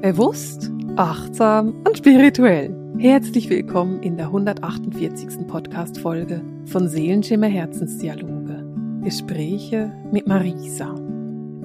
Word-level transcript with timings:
Bewusst, 0.00 0.70
achtsam 0.94 1.82
und 1.84 1.98
spirituell. 1.98 2.72
Herzlich 2.98 3.50
willkommen 3.50 4.00
in 4.00 4.16
der 4.16 4.26
148. 4.26 5.48
Podcast-Folge 5.48 6.40
von 6.66 6.88
Seelenschimmer 6.88 7.48
Herzensdialoge. 7.48 8.64
Gespräche 9.02 9.92
mit 10.12 10.28
Marisa. 10.28 10.94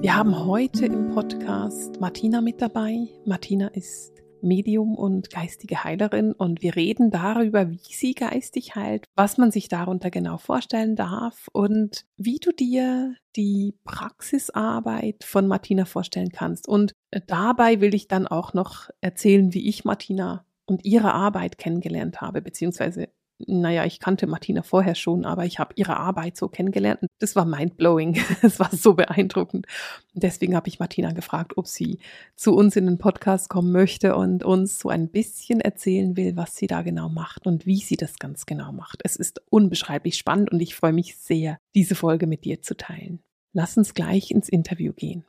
Wir 0.00 0.16
haben 0.16 0.46
heute 0.46 0.86
im 0.86 1.10
Podcast 1.10 2.00
Martina 2.00 2.40
mit 2.40 2.60
dabei. 2.60 3.06
Martina 3.24 3.68
ist 3.68 4.13
Medium 4.44 4.94
und 4.94 5.30
geistige 5.30 5.82
Heilerin 5.82 6.32
und 6.32 6.62
wir 6.62 6.76
reden 6.76 7.10
darüber, 7.10 7.70
wie 7.70 7.80
sie 7.82 8.14
geistig 8.14 8.74
heilt, 8.76 9.06
was 9.16 9.38
man 9.38 9.50
sich 9.50 9.68
darunter 9.68 10.10
genau 10.10 10.38
vorstellen 10.38 10.96
darf 10.96 11.48
und 11.52 12.04
wie 12.16 12.38
du 12.38 12.52
dir 12.52 13.16
die 13.36 13.74
Praxisarbeit 13.84 15.24
von 15.24 15.48
Martina 15.48 15.84
vorstellen 15.84 16.30
kannst. 16.30 16.68
Und 16.68 16.92
dabei 17.26 17.80
will 17.80 17.94
ich 17.94 18.06
dann 18.06 18.26
auch 18.26 18.54
noch 18.54 18.90
erzählen, 19.00 19.52
wie 19.54 19.68
ich 19.68 19.84
Martina 19.84 20.46
und 20.66 20.84
ihre 20.84 21.12
Arbeit 21.12 21.58
kennengelernt 21.58 22.20
habe, 22.20 22.40
beziehungsweise 22.40 23.08
naja, 23.38 23.84
ich 23.84 24.00
kannte 24.00 24.26
Martina 24.26 24.62
vorher 24.62 24.94
schon, 24.94 25.24
aber 25.24 25.44
ich 25.44 25.58
habe 25.58 25.74
ihre 25.76 25.96
Arbeit 25.96 26.36
so 26.36 26.48
kennengelernt 26.48 27.00
das 27.24 27.36
war 27.36 27.46
mindblowing. 27.46 28.20
Es 28.42 28.60
war 28.60 28.70
so 28.70 28.94
beeindruckend. 28.94 29.66
Deswegen 30.12 30.54
habe 30.54 30.68
ich 30.68 30.78
Martina 30.78 31.12
gefragt, 31.12 31.56
ob 31.56 31.66
sie 31.66 31.98
zu 32.36 32.54
uns 32.54 32.76
in 32.76 32.84
den 32.84 32.98
Podcast 32.98 33.48
kommen 33.48 33.72
möchte 33.72 34.14
und 34.14 34.44
uns 34.44 34.78
so 34.78 34.90
ein 34.90 35.08
bisschen 35.08 35.60
erzählen 35.60 36.16
will, 36.16 36.36
was 36.36 36.54
sie 36.56 36.66
da 36.66 36.82
genau 36.82 37.08
macht 37.08 37.46
und 37.46 37.64
wie 37.64 37.78
sie 37.78 37.96
das 37.96 38.18
ganz 38.18 38.44
genau 38.44 38.72
macht. 38.72 39.00
Es 39.04 39.16
ist 39.16 39.42
unbeschreiblich 39.48 40.16
spannend 40.16 40.52
und 40.52 40.60
ich 40.60 40.74
freue 40.74 40.92
mich 40.92 41.16
sehr, 41.16 41.58
diese 41.74 41.94
Folge 41.94 42.26
mit 42.26 42.44
dir 42.44 42.60
zu 42.60 42.76
teilen. 42.76 43.20
Lass 43.54 43.78
uns 43.78 43.94
gleich 43.94 44.30
ins 44.30 44.48
Interview 44.48 44.92
gehen. 44.92 45.24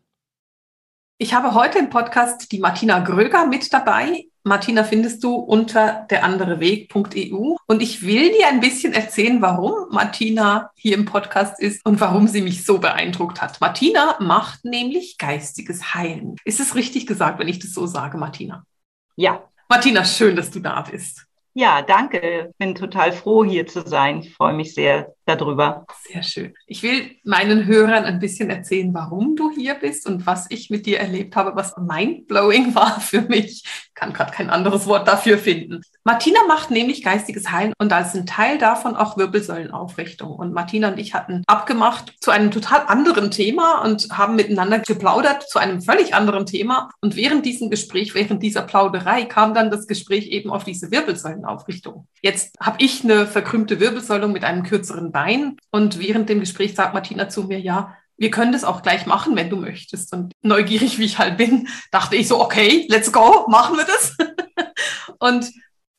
Ich 1.18 1.34
habe 1.34 1.54
heute 1.54 1.80
im 1.80 1.90
Podcast 1.90 2.52
die 2.52 2.60
Martina 2.60 3.00
Gröger 3.00 3.45
mit 3.45 3.72
dabei. 3.72 4.26
Martina 4.44 4.84
findest 4.84 5.23
du 5.23 5.36
unter 5.36 6.06
derandereweg.eu 6.12 7.56
und 7.67 7.81
ich 7.81 8.06
will 8.06 8.34
dir 8.34 8.50
ein 8.50 8.59
bisschen 8.59 8.92
erzählen, 8.92 9.42
warum 9.42 9.88
Martina 9.92 10.72
hier 10.76 10.94
im 10.98 11.06
Podcast 11.06 11.58
ist 11.62 11.86
und 11.86 12.02
warum 12.02 12.28
sie 12.28 12.42
mich 12.42 12.66
so 12.66 12.80
beeindruckt 12.80 13.42
hat. 13.42 13.62
Martina 13.62 14.17
macht 14.20 14.66
nämlich 14.66 15.17
geistiges 15.17 15.94
Heilen. 15.94 16.36
Ist 16.44 16.59
es 16.59 16.76
richtig 16.76 17.08
gesagt, 17.08 17.39
wenn 17.39 17.48
ich 17.48 17.59
das 17.59 17.73
so 17.73 17.86
sage, 17.86 18.17
Martina? 18.17 18.66
Ja. 19.16 19.42
Martina, 19.70 20.04
schön, 20.04 20.36
dass 20.36 20.52
du 20.52 20.59
da 20.59 20.82
bist. 20.82 21.26
Ja, 21.54 21.82
danke. 21.82 22.54
Bin 22.58 22.76
total 22.76 23.14
froh, 23.14 23.45
hier 23.45 23.66
zu 23.67 23.88
sein. 23.88 24.20
Ich 24.20 24.34
freue 24.34 24.54
mich 24.54 24.73
sehr 24.73 25.14
darüber. 25.26 25.86
Sehr 26.08 26.23
schön. 26.23 26.54
Ich 26.68 26.84
will 26.84 27.12
meinen 27.23 27.66
Hörern 27.66 28.06
ein 28.06 28.20
bisschen 28.20 28.50
erzählen, 28.50 28.94
warum 28.94 29.36
du 29.36 29.52
hier 29.52 29.76
bist 29.76 30.08
und 30.08 30.26
was 30.26 30.45
ich 30.50 30.70
mit 30.70 30.86
dir 30.86 31.00
erlebt 31.00 31.36
habe, 31.36 31.56
was 31.56 31.76
mindblowing 31.78 32.76
war 32.76 33.00
für 33.00 33.22
mich. 33.22 33.64
Ich 33.66 33.94
kann 33.95 34.14
gerade 34.14 34.32
kein 34.32 34.50
anderes 34.50 34.88
Wort 34.88 35.08
dafür 35.08 35.38
finden. 35.38 35.82
Martina 36.04 36.40
macht 36.48 36.70
nämlich 36.70 37.04
geistiges 37.04 37.52
Heilen 37.52 37.73
und 37.80 37.92
als 37.92 38.14
ein 38.14 38.26
Teil 38.26 38.58
davon 38.58 38.95
auch 38.95 39.17
Wirbelsäulenaufrichtung. 39.17 40.32
Und 40.32 40.54
Martina 40.54 40.90
und 40.90 41.00
ich 41.00 41.14
hatten 41.14 41.44
abgemacht 41.48 42.14
zu 42.22 42.30
einem 42.30 42.52
total 42.52 42.84
anderen 42.88 43.32
Thema 43.32 43.82
und 43.84 44.10
haben 44.12 44.36
miteinander 44.36 44.80
geplaudert 44.80 45.50
zu 45.50 45.60
einem 45.60 45.82
völlig 45.82 46.14
anderen 46.14 46.45
Thema. 46.45 46.89
Und 47.02 47.16
während 47.16 47.45
diesem 47.45 47.70
Gespräch, 47.70 48.14
während 48.14 48.44
dieser 48.44 48.62
Plauderei 48.62 49.26
kam 49.26 49.54
dann 49.54 49.72
das 49.72 49.88
Gespräch 49.88 50.28
eben 50.28 50.52
auf 50.52 50.64
diese 50.64 50.92
Wirbelsäulenaufrichtung. 50.92 52.08
Jetzt 52.22 52.56
habe 52.60 52.78
ich 52.80 53.04
eine 53.04 53.26
verkrümmte 53.26 53.80
Wirbelsäule 53.80 54.28
mit 54.28 54.44
einem 54.44 54.64
kürzeren 54.64 55.12
Bein 55.16 55.55
und 55.71 55.97
während 55.97 56.27
dem 56.27 56.41
Gespräch 56.41 56.75
sagt 56.75 56.94
Martina 56.94 57.30
zu 57.30 57.45
mir, 57.45 57.58
ja, 57.58 57.95
wir 58.17 58.31
können 58.31 58.52
das 58.52 58.66
auch 58.66 58.81
gleich 58.81 59.05
machen, 59.05 59.33
wenn 59.38 59.49
du 59.49 59.55
möchtest. 59.55 60.11
Und 60.11 60.33
neugierig 60.41 60.99
wie 60.99 61.05
ich 61.05 61.19
halt 61.19 61.38
bin, 61.38 61.69
dachte 61.89 62.17
ich 62.17 62.27
so, 62.27 62.41
okay, 62.41 62.85
let's 62.89 63.13
go, 63.13 63.47
machen 63.47 63.77
wir 63.77 63.86
das. 63.86 64.17
und 65.19 65.49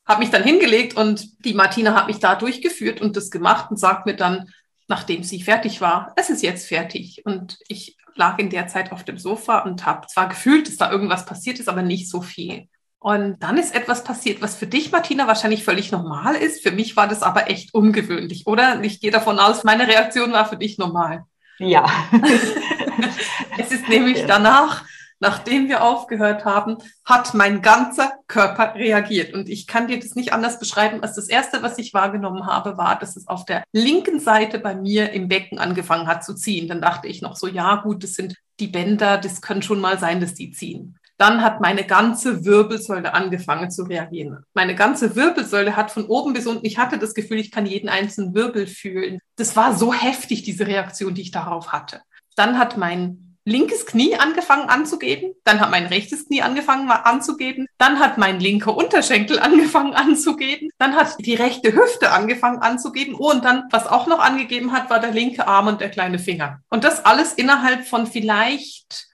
habe 0.06 0.20
mich 0.20 0.28
dann 0.28 0.42
hingelegt 0.42 0.98
und 0.98 1.44
die 1.47 1.55
Martina 1.55 1.94
hat 1.94 2.09
mich 2.09 2.19
da 2.19 2.34
durchgeführt 2.34 3.00
und 3.00 3.16
das 3.16 3.31
gemacht 3.31 3.71
und 3.71 3.78
sagt 3.78 4.05
mir 4.05 4.16
dann, 4.16 4.50
nachdem 4.87 5.22
sie 5.22 5.41
fertig 5.41 5.81
war, 5.81 6.12
es 6.16 6.28
ist 6.28 6.43
jetzt 6.43 6.69
fertig. 6.69 7.22
Und 7.25 7.56
ich 7.69 7.97
lag 8.16 8.38
in 8.38 8.50
der 8.50 8.69
Zeit 8.69 8.93
auf 8.93 9.03
dem 9.03 9.16
Sofa 9.16 9.60
und 9.60 9.87
habe 9.87 10.06
zwar 10.09 10.28
gefühlt, 10.28 10.69
dass 10.69 10.76
da 10.76 10.91
irgendwas 10.91 11.25
passiert 11.25 11.59
ist, 11.59 11.71
aber 11.71 11.81
nicht 11.81 12.10
so 12.10 12.21
viel. 12.21 12.69
Und 12.99 13.41
dann 13.41 13.59
ist 13.59 13.75
etwas 13.75 14.05
passiert, 14.05 14.43
was 14.43 14.57
für 14.57 14.67
dich, 14.67 14.91
Martina, 14.91 15.27
wahrscheinlich 15.27 15.65
völlig 15.65 15.93
normal 15.93 16.34
ist. 16.34 16.62
Für 16.62 16.73
mich 16.73 16.97
war 16.97 17.07
das 17.07 17.23
aber 17.23 17.51
echt 17.51 17.73
ungewöhnlich, 17.75 18.47
oder? 18.47 18.83
Ich 18.83 19.01
gehe 19.01 19.11
davon 19.11 19.39
aus, 19.39 19.65
meine 19.65 19.87
Reaktion 19.87 20.33
war 20.33 20.49
für 20.49 20.57
dich 20.57 20.79
normal. 20.79 21.25
Ja. 21.59 21.87
es 23.59 23.71
ist 23.71 23.89
nämlich 23.89 24.25
danach 24.27 24.85
nachdem 25.19 25.69
wir 25.69 25.83
aufgehört 25.83 26.45
haben, 26.45 26.77
hat 27.05 27.35
mein 27.35 27.62
ganzer 27.62 28.12
Körper 28.27 28.75
reagiert. 28.75 29.35
Und 29.35 29.49
ich 29.49 29.67
kann 29.67 29.89
dir 29.89 29.99
das 29.99 30.15
nicht 30.15 30.33
anders 30.33 30.59
beschreiben, 30.59 31.03
als 31.03 31.15
das 31.15 31.29
Erste, 31.29 31.62
was 31.62 31.79
ich 31.79 31.95
wahrgenommen 31.95 32.47
habe, 32.47 32.77
war, 32.77 32.99
dass 32.99 33.17
es 33.17 33.27
auf 33.29 33.45
der 33.45 33.65
linken 33.73 34.21
Seite 34.21 34.59
bei 34.59 34.75
mir 34.75 35.12
im 35.12 35.29
Becken 35.29 35.59
angefangen 35.59 36.06
hat 36.06 36.25
zu 36.25 36.35
ziehen. 36.35 36.69
Dann 36.69 36.81
dachte 36.81 37.09
ich 37.09 37.23
noch 37.23 37.37
so, 37.37 37.47
ja 37.47 37.77
gut, 37.77 38.03
das 38.03 38.15
sind 38.15 38.37
die 38.61 38.69
Bänder, 38.69 39.19
das 39.19 39.41
kann 39.41 39.62
schon 39.62 39.81
mal 39.81 39.99
sein, 39.99 40.21
dass 40.21 40.35
die 40.35 40.51
ziehen. 40.51 40.99
Dann 41.19 41.43
hat 41.43 41.60
meine 41.60 41.84
ganze 41.84 42.44
Wirbelsäule 42.44 43.15
angefangen 43.15 43.71
zu 43.71 43.84
reagieren. 43.84 44.44
Meine 44.54 44.75
ganze 44.75 45.16
Wirbelsäule 45.16 45.77
hat 45.77 45.91
von 45.91 46.06
oben 46.06 46.34
bis 46.34 46.47
unten, 46.47 46.66
ich 46.66 46.78
hatte 46.78 46.99
das 46.99 47.15
Gefühl, 47.15 47.38
ich 47.38 47.50
kann 47.50 47.66
jeden 47.66 47.88
einzelnen 47.88 48.34
Wirbel 48.34 48.66
fühlen. 48.66 49.21
Das 49.37 49.56
war 49.56 49.75
so 49.75 49.93
heftig, 49.94 50.43
diese 50.43 50.66
Reaktion, 50.66 51.15
die 51.15 51.22
ich 51.22 51.31
darauf 51.31 51.72
hatte. 51.72 52.03
Dann 52.37 52.59
hat 52.59 52.76
mein 52.76 53.26
linkes 53.47 53.87
Knie 53.87 54.16
angefangen 54.16 54.69
anzugeben, 54.69 55.32
dann 55.44 55.60
hat 55.60 55.71
mein 55.71 55.87
rechtes 55.87 56.26
Knie 56.26 56.43
angefangen 56.43 56.91
anzugeben, 56.91 57.66
dann 57.78 58.00
hat 58.00 58.19
mein 58.19 58.41
linker 58.41 58.76
Unterschenkel 58.76 59.38
angefangen 59.41 59.94
anzugeben, 59.94 60.69
dann 60.78 60.97
hat 60.97 61.16
die 61.21 61.34
rechte 61.34 61.72
Hüfte 61.72 62.10
angefangen 62.10 62.59
anzugeben 62.59 63.15
oh, 63.16 63.31
und 63.31 63.44
dann, 63.44 63.62
was 63.71 63.87
auch 63.87 64.09
noch 64.09 64.19
angegeben 64.19 64.72
hat, 64.72 64.91
war 64.91 64.99
der 64.99 65.12
linke 65.12 65.47
Arm 65.47 65.69
und 65.69 65.81
der 65.81 65.91
kleine 65.91 66.19
Finger. 66.19 66.60
Und 66.69 66.84
das 66.84 67.05
alles 67.06 67.32
innerhalb 67.34 67.87
von 67.87 68.06
vielleicht 68.06 69.06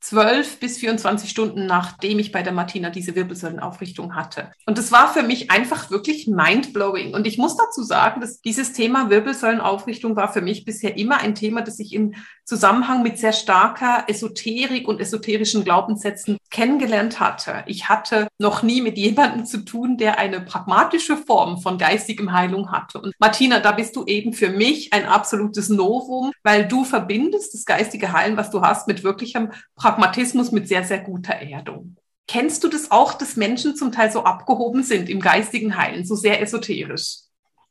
zwölf 0.00 0.60
bis 0.60 0.78
24 0.78 1.28
Stunden, 1.28 1.66
nachdem 1.66 2.18
ich 2.18 2.32
bei 2.32 2.42
der 2.42 2.52
Martina 2.52 2.90
diese 2.90 3.14
Wirbelsäulenaufrichtung 3.14 4.14
hatte. 4.14 4.50
Und 4.66 4.78
es 4.78 4.92
war 4.92 5.12
für 5.12 5.22
mich 5.22 5.50
einfach 5.50 5.90
wirklich 5.90 6.26
mindblowing. 6.28 7.14
Und 7.14 7.26
ich 7.26 7.38
muss 7.38 7.56
dazu 7.56 7.82
sagen, 7.82 8.20
dass 8.20 8.40
dieses 8.40 8.72
Thema 8.72 9.10
Wirbelsäulenaufrichtung 9.10 10.16
war 10.16 10.32
für 10.32 10.40
mich 10.40 10.64
bisher 10.64 10.96
immer 10.96 11.18
ein 11.18 11.34
Thema, 11.34 11.62
das 11.62 11.78
ich 11.78 11.92
im 11.92 12.14
Zusammenhang 12.44 13.02
mit 13.02 13.18
sehr 13.18 13.34
starker 13.34 14.04
Esoterik 14.06 14.88
und 14.88 15.00
esoterischen 15.00 15.64
Glaubenssätzen 15.64 16.38
kennengelernt 16.50 17.20
hatte. 17.20 17.62
Ich 17.66 17.90
hatte 17.90 18.28
noch 18.38 18.62
nie 18.62 18.80
mit 18.80 18.96
jemandem 18.96 19.44
zu 19.44 19.58
tun, 19.66 19.98
der 19.98 20.18
eine 20.18 20.40
pragmatische 20.40 21.18
Form 21.18 21.60
von 21.60 21.76
geistigem 21.76 22.32
Heilung 22.32 22.72
hatte. 22.72 23.00
Und 23.00 23.14
Martina, 23.18 23.60
da 23.60 23.72
bist 23.72 23.96
du 23.96 24.06
eben 24.06 24.32
für 24.32 24.48
mich 24.48 24.94
ein 24.94 25.04
absolutes 25.04 25.68
Novum, 25.68 26.32
weil 26.42 26.66
du 26.66 26.84
verbindest 26.84 27.52
das 27.52 27.66
geistige 27.66 28.14
Heilen, 28.14 28.38
was 28.38 28.50
du 28.50 28.62
hast, 28.62 28.88
mit 28.88 29.04
wirklichem 29.04 29.50
Pragmatismus, 29.88 30.52
mit 30.52 30.68
sehr, 30.68 30.84
sehr 30.84 30.98
guter 30.98 31.32
Erdung. 31.32 31.96
Kennst 32.26 32.62
du 32.62 32.68
das 32.68 32.90
auch, 32.90 33.14
dass 33.14 33.36
Menschen 33.36 33.74
zum 33.74 33.90
Teil 33.90 34.10
so 34.10 34.22
abgehoben 34.22 34.82
sind 34.82 35.08
im 35.08 35.18
geistigen 35.18 35.78
Heilen, 35.78 36.04
so 36.04 36.14
sehr 36.14 36.42
esoterisch? 36.42 37.20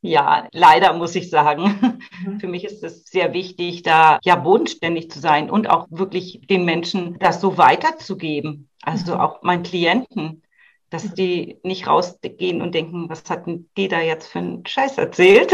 Ja, 0.01 0.47
leider 0.51 0.93
muss 0.93 1.13
ich 1.13 1.29
sagen. 1.29 1.99
Mhm. 2.25 2.39
Für 2.39 2.47
mich 2.47 2.65
ist 2.65 2.83
es 2.83 3.05
sehr 3.05 3.33
wichtig, 3.33 3.83
da 3.83 4.17
ja 4.23 4.35
bodenständig 4.35 5.11
zu 5.11 5.19
sein 5.19 5.51
und 5.51 5.69
auch 5.69 5.85
wirklich 5.91 6.41
den 6.49 6.65
Menschen 6.65 7.19
das 7.19 7.39
so 7.39 7.59
weiterzugeben. 7.59 8.67
Also 8.81 9.13
mhm. 9.13 9.21
auch 9.21 9.43
meinen 9.43 9.61
Klienten, 9.61 10.41
dass 10.89 11.03
mhm. 11.03 11.13
die 11.13 11.57
nicht 11.61 11.85
rausgehen 11.85 12.63
und 12.63 12.73
denken, 12.73 13.09
was 13.09 13.29
hat 13.29 13.45
denn 13.45 13.69
die 13.77 13.89
da 13.89 14.01
jetzt 14.01 14.31
für 14.31 14.39
einen 14.39 14.65
Scheiß 14.65 14.97
erzählt, 14.97 15.53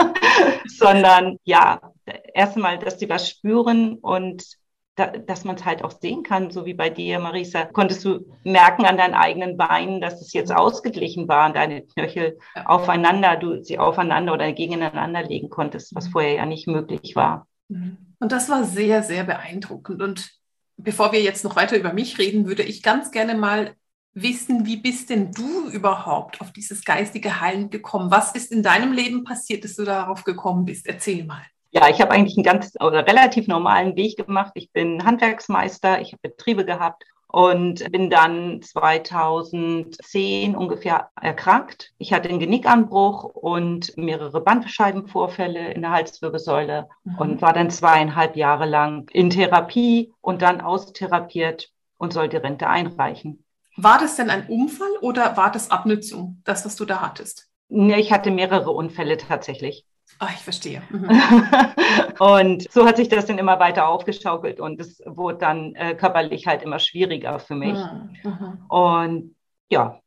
sondern 0.66 1.36
ja, 1.44 1.92
erstmal, 2.32 2.78
dass 2.78 2.96
die 2.96 3.08
was 3.10 3.28
spüren 3.28 3.98
und 3.98 4.59
da, 5.00 5.06
dass 5.06 5.44
man 5.44 5.56
es 5.56 5.64
halt 5.64 5.82
auch 5.82 5.90
sehen 5.90 6.22
kann, 6.22 6.50
so 6.50 6.66
wie 6.66 6.74
bei 6.74 6.90
dir, 6.90 7.18
Marisa. 7.18 7.64
Konntest 7.64 8.04
du 8.04 8.26
merken 8.44 8.84
an 8.84 8.96
deinen 8.96 9.14
eigenen 9.14 9.56
Beinen, 9.56 10.00
dass 10.00 10.20
es 10.20 10.32
jetzt 10.32 10.52
ausgeglichen 10.52 11.26
war, 11.26 11.52
deine 11.52 11.82
Knöchel 11.82 12.38
aufeinander, 12.64 13.36
du 13.36 13.62
sie 13.62 13.78
aufeinander 13.78 14.34
oder 14.34 14.52
gegeneinander 14.52 15.22
legen 15.22 15.48
konntest, 15.48 15.94
was 15.94 16.08
vorher 16.08 16.34
ja 16.34 16.46
nicht 16.46 16.66
möglich 16.66 17.16
war. 17.16 17.46
Mhm. 17.68 17.96
Und 18.18 18.32
das 18.32 18.48
war 18.48 18.64
sehr, 18.64 19.02
sehr 19.02 19.24
beeindruckend. 19.24 20.02
Und 20.02 20.30
bevor 20.76 21.12
wir 21.12 21.22
jetzt 21.22 21.44
noch 21.44 21.56
weiter 21.56 21.78
über 21.78 21.92
mich 21.92 22.18
reden, 22.18 22.46
würde 22.46 22.62
ich 22.62 22.82
ganz 22.82 23.10
gerne 23.10 23.34
mal 23.34 23.74
wissen, 24.12 24.66
wie 24.66 24.76
bist 24.76 25.08
denn 25.08 25.32
du 25.32 25.68
überhaupt 25.70 26.40
auf 26.40 26.52
dieses 26.52 26.84
geistige 26.84 27.40
Heilen 27.40 27.70
gekommen? 27.70 28.10
Was 28.10 28.34
ist 28.34 28.52
in 28.52 28.62
deinem 28.62 28.92
Leben 28.92 29.24
passiert, 29.24 29.64
dass 29.64 29.76
du 29.76 29.84
darauf 29.84 30.24
gekommen 30.24 30.64
bist? 30.64 30.86
Erzähl 30.86 31.24
mal. 31.24 31.42
Ja, 31.72 31.88
ich 31.88 32.00
habe 32.00 32.10
eigentlich 32.10 32.36
einen 32.36 32.44
ganz 32.44 32.74
oder 32.80 33.06
relativ 33.06 33.46
normalen 33.46 33.96
Weg 33.96 34.16
gemacht. 34.16 34.52
Ich 34.54 34.72
bin 34.72 35.04
Handwerksmeister, 35.04 36.00
ich 36.00 36.12
habe 36.12 36.20
Betriebe 36.22 36.64
gehabt 36.64 37.04
und 37.28 37.90
bin 37.92 38.10
dann 38.10 38.60
2010 38.60 40.56
ungefähr 40.56 41.10
erkrankt. 41.20 41.92
Ich 41.98 42.12
hatte 42.12 42.28
einen 42.28 42.40
Genickanbruch 42.40 43.24
und 43.24 43.96
mehrere 43.96 44.40
Bandscheibenvorfälle 44.40 45.72
in 45.72 45.82
der 45.82 45.92
Halswirbelsäule 45.92 46.88
mhm. 47.04 47.18
und 47.18 47.42
war 47.42 47.52
dann 47.52 47.70
zweieinhalb 47.70 48.36
Jahre 48.36 48.66
lang 48.66 49.08
in 49.12 49.30
Therapie 49.30 50.12
und 50.20 50.42
dann 50.42 50.60
austherapiert 50.60 51.70
und 51.98 52.12
soll 52.12 52.28
die 52.28 52.36
Rente 52.36 52.66
einreichen. 52.66 53.44
War 53.76 53.98
das 53.98 54.16
denn 54.16 54.30
ein 54.30 54.46
Unfall 54.48 54.90
oder 55.00 55.36
war 55.36 55.52
das 55.52 55.70
Abnützung, 55.70 56.42
das, 56.44 56.64
was 56.64 56.74
du 56.74 56.84
da 56.84 57.00
hattest? 57.00 57.48
Nee, 57.68 58.00
ich 58.00 58.12
hatte 58.12 58.32
mehrere 58.32 58.72
Unfälle 58.72 59.16
tatsächlich. 59.16 59.86
Ah, 60.18 60.28
ich 60.34 60.40
verstehe. 60.40 60.82
Mhm. 60.90 61.08
und 62.18 62.70
so 62.70 62.86
hat 62.86 62.96
sich 62.96 63.08
das 63.08 63.26
dann 63.26 63.38
immer 63.38 63.58
weiter 63.58 63.88
aufgeschaukelt 63.88 64.60
und 64.60 64.80
es 64.80 65.02
wurde 65.06 65.38
dann 65.38 65.74
äh, 65.74 65.94
körperlich 65.94 66.46
halt 66.46 66.62
immer 66.62 66.78
schwieriger 66.78 67.38
für 67.38 67.54
mich. 67.54 67.78
Mhm. 67.78 68.16
mhm. 68.24 68.64
Und 68.68 69.36
ja, 69.70 70.00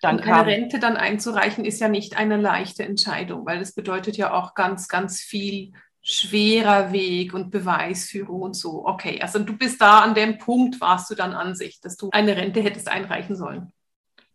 dann 0.00 0.16
und 0.16 0.24
eine 0.24 0.46
Rente 0.46 0.78
dann 0.78 0.96
einzureichen 0.96 1.64
ist 1.64 1.80
ja 1.80 1.88
nicht 1.88 2.16
eine 2.16 2.36
leichte 2.36 2.84
Entscheidung, 2.84 3.46
weil 3.46 3.58
das 3.58 3.72
bedeutet 3.72 4.16
ja 4.16 4.32
auch 4.32 4.54
ganz, 4.54 4.88
ganz 4.88 5.20
viel 5.20 5.72
schwerer 6.02 6.92
Weg 6.92 7.32
und 7.32 7.50
Beweisführung 7.50 8.42
und 8.42 8.54
so. 8.54 8.84
Okay, 8.84 9.20
also 9.22 9.38
du 9.38 9.56
bist 9.56 9.80
da 9.80 10.00
an 10.00 10.14
dem 10.14 10.38
Punkt, 10.38 10.80
warst 10.80 11.10
du 11.10 11.14
dann 11.14 11.32
an 11.32 11.54
sich, 11.54 11.80
dass 11.80 11.96
du 11.96 12.10
eine 12.10 12.36
Rente 12.36 12.60
hättest 12.60 12.88
einreichen 12.88 13.36
sollen. 13.36 13.72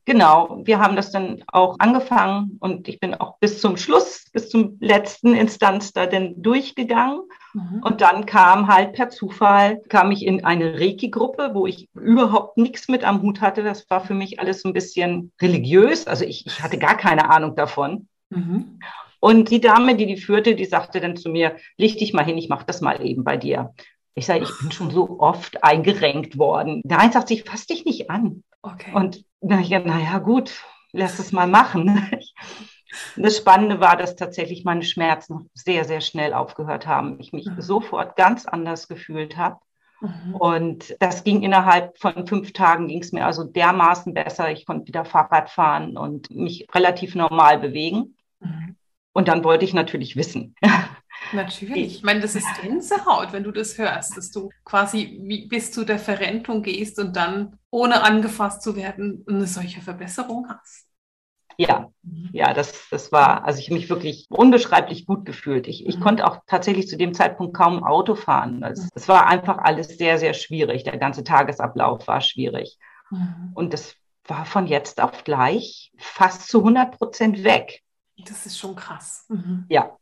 Genau, 0.07 0.61
wir 0.63 0.79
haben 0.79 0.95
das 0.95 1.11
dann 1.11 1.43
auch 1.47 1.75
angefangen 1.79 2.55
und 2.61 2.87
ich 2.87 3.01
bin 3.01 3.13
auch 3.13 3.39
bis 3.39 3.59
zum 3.59 3.75
Schluss, 3.75 4.23
bis 4.31 4.49
zum 4.49 4.77
letzten 4.79 5.35
Instanz 5.35 5.91
da 5.91 6.05
denn 6.05 6.41
durchgegangen. 6.41 7.23
Mhm. 7.53 7.83
Und 7.83 7.99
dann 7.99 8.25
kam 8.25 8.69
halt 8.69 8.93
per 8.93 9.09
Zufall, 9.09 9.81
kam 9.89 10.11
ich 10.11 10.25
in 10.25 10.45
eine 10.45 10.79
Reiki-Gruppe, 10.79 11.49
wo 11.51 11.67
ich 11.67 11.89
überhaupt 11.93 12.55
nichts 12.57 12.87
mit 12.87 13.03
am 13.03 13.21
Hut 13.21 13.41
hatte. 13.41 13.63
Das 13.63 13.89
war 13.89 13.99
für 13.99 14.13
mich 14.13 14.39
alles 14.39 14.61
so 14.61 14.69
ein 14.69 14.73
bisschen 14.73 15.33
religiös. 15.41 16.07
Also 16.07 16.23
ich, 16.23 16.45
ich 16.45 16.63
hatte 16.63 16.77
gar 16.77 16.95
keine 16.95 17.29
Ahnung 17.29 17.57
davon. 17.57 18.07
Mhm. 18.29 18.79
Und 19.19 19.51
die 19.51 19.59
Dame, 19.59 19.97
die 19.97 20.05
die 20.05 20.15
führte, 20.15 20.55
die 20.55 20.63
sagte 20.63 21.01
dann 21.01 21.17
zu 21.17 21.27
mir, 21.27 21.57
leg 21.75 21.97
dich 21.97 22.13
mal 22.13 22.23
hin, 22.23 22.37
ich 22.37 22.47
mache 22.47 22.65
das 22.65 22.79
mal 22.79 23.05
eben 23.05 23.25
bei 23.25 23.35
dir. 23.35 23.73
Ich 24.17 24.25
sage, 24.25 24.43
ich 24.45 24.59
bin 24.59 24.71
schon 24.71 24.89
so 24.89 25.19
oft 25.19 25.63
eingerenkt 25.63 26.39
worden. 26.39 26.81
Nein, 26.83 27.11
sagt 27.11 27.27
sie, 27.27 27.35
ich 27.35 27.43
fass 27.43 27.67
dich 27.67 27.85
nicht 27.85 28.09
an. 28.09 28.43
Okay. 28.63 28.91
Und 28.91 29.23
na 29.41 29.59
ja, 29.59 29.79
naja, 29.79 30.17
gut, 30.17 30.63
lass 30.91 31.19
es 31.19 31.31
mal 31.31 31.47
machen. 31.47 32.09
Das 33.15 33.37
Spannende 33.37 33.79
war, 33.79 33.95
dass 33.97 34.15
tatsächlich 34.15 34.63
meine 34.63 34.81
Schmerzen 34.81 35.51
sehr, 35.53 35.83
sehr 35.83 36.01
schnell 36.01 36.33
aufgehört 36.33 36.87
haben. 36.87 37.19
Ich 37.19 37.33
mich 37.33 37.45
mhm. 37.45 37.61
sofort 37.61 38.15
ganz 38.15 38.45
anders 38.45 38.87
gefühlt 38.87 39.37
habe. 39.37 39.59
Mhm. 39.99 40.35
Und 40.35 40.95
das 40.99 41.23
ging 41.23 41.43
innerhalb 41.43 41.97
von 41.99 42.25
fünf 42.25 42.53
Tagen, 42.53 42.87
ging 42.87 43.01
es 43.01 43.11
mir 43.11 43.25
also 43.25 43.43
dermaßen 43.43 44.13
besser. 44.13 44.51
Ich 44.51 44.65
konnte 44.65 44.87
wieder 44.87 45.05
Fahrrad 45.05 45.49
fahren 45.49 45.97
und 45.97 46.31
mich 46.31 46.65
relativ 46.73 47.13
normal 47.13 47.59
bewegen. 47.59 48.15
Mhm. 48.39 48.77
Und 49.13 49.27
dann 49.27 49.43
wollte 49.43 49.65
ich 49.65 49.73
natürlich 49.73 50.15
wissen. 50.15 50.55
Natürlich. 51.33 51.97
Ich 51.97 52.03
meine, 52.03 52.19
das 52.19 52.35
ist 52.35 52.47
Gänsehaut, 52.61 53.33
wenn 53.33 53.43
du 53.43 53.51
das 53.51 53.77
hörst, 53.77 54.17
dass 54.17 54.31
du 54.31 54.49
quasi 54.63 55.45
bis 55.49 55.71
zu 55.71 55.83
der 55.83 55.99
Verrentung 55.99 56.63
gehst 56.63 56.99
und 56.99 57.15
dann, 57.15 57.57
ohne 57.69 58.03
angefasst 58.03 58.61
zu 58.61 58.75
werden, 58.75 59.25
eine 59.27 59.47
solche 59.47 59.81
Verbesserung 59.81 60.47
hast. 60.49 60.87
Ja, 61.59 61.89
mhm. 62.03 62.29
ja, 62.33 62.53
das, 62.53 62.87
das 62.91 63.11
war, 63.11 63.43
also 63.43 63.59
ich 63.59 63.67
habe 63.67 63.79
mich 63.79 63.89
wirklich 63.89 64.27
unbeschreiblich 64.29 65.07
gut 65.07 65.25
gefühlt. 65.25 65.67
Ich, 65.67 65.85
ich 65.87 65.97
mhm. 65.97 66.01
konnte 66.01 66.27
auch 66.27 66.41
tatsächlich 66.45 66.87
zu 66.87 66.97
dem 66.97 67.15
Zeitpunkt 67.15 67.55
kaum 67.55 67.83
Auto 67.83 68.13
fahren. 68.13 68.63
Es, 68.63 68.83
mhm. 68.83 68.89
es 68.93 69.07
war 69.07 69.25
einfach 69.25 69.57
alles 69.57 69.97
sehr, 69.97 70.19
sehr 70.19 70.33
schwierig. 70.33 70.83
Der 70.83 70.97
ganze 70.97 71.23
Tagesablauf 71.23 72.07
war 72.07 72.21
schwierig. 72.21 72.77
Mhm. 73.09 73.51
Und 73.55 73.73
das 73.73 73.95
war 74.25 74.45
von 74.45 74.67
jetzt 74.67 75.01
auf 75.01 75.23
gleich 75.23 75.91
fast 75.97 76.47
zu 76.47 76.59
100 76.59 76.95
Prozent 76.95 77.43
weg. 77.43 77.81
Das 78.17 78.45
ist 78.45 78.59
schon 78.59 78.75
krass. 78.75 79.25
Mhm. 79.29 79.65
Ja, 79.69 79.97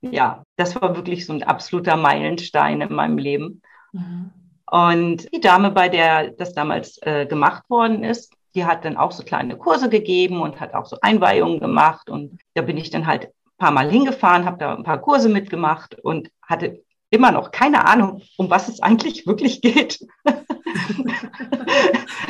ja, 0.00 0.42
das 0.60 0.80
war 0.80 0.94
wirklich 0.94 1.26
so 1.26 1.32
ein 1.32 1.42
absoluter 1.42 1.96
Meilenstein 1.96 2.80
in 2.82 2.92
meinem 2.92 3.18
Leben. 3.18 3.62
Mhm. 3.92 4.30
Und 4.70 5.32
die 5.34 5.40
Dame, 5.40 5.70
bei 5.70 5.88
der 5.88 6.30
das 6.30 6.54
damals 6.54 6.98
äh, 7.02 7.26
gemacht 7.26 7.68
worden 7.68 8.04
ist, 8.04 8.32
die 8.54 8.64
hat 8.64 8.84
dann 8.84 8.96
auch 8.96 9.10
so 9.10 9.24
kleine 9.24 9.56
Kurse 9.56 9.88
gegeben 9.88 10.40
und 10.40 10.60
hat 10.60 10.74
auch 10.74 10.86
so 10.86 10.98
Einweihungen 11.00 11.60
gemacht. 11.60 12.10
Und 12.10 12.40
da 12.54 12.62
bin 12.62 12.76
ich 12.76 12.90
dann 12.90 13.06
halt 13.06 13.26
ein 13.26 13.58
paar 13.58 13.70
Mal 13.70 13.90
hingefahren, 13.90 14.44
habe 14.44 14.58
da 14.58 14.74
ein 14.76 14.84
paar 14.84 15.00
Kurse 15.00 15.28
mitgemacht 15.28 15.96
und 16.00 16.30
hatte 16.42 16.82
immer 17.10 17.32
noch 17.32 17.50
keine 17.50 17.86
Ahnung, 17.86 18.22
um 18.36 18.48
was 18.50 18.68
es 18.68 18.80
eigentlich 18.80 19.26
wirklich 19.26 19.60
geht. 19.60 20.00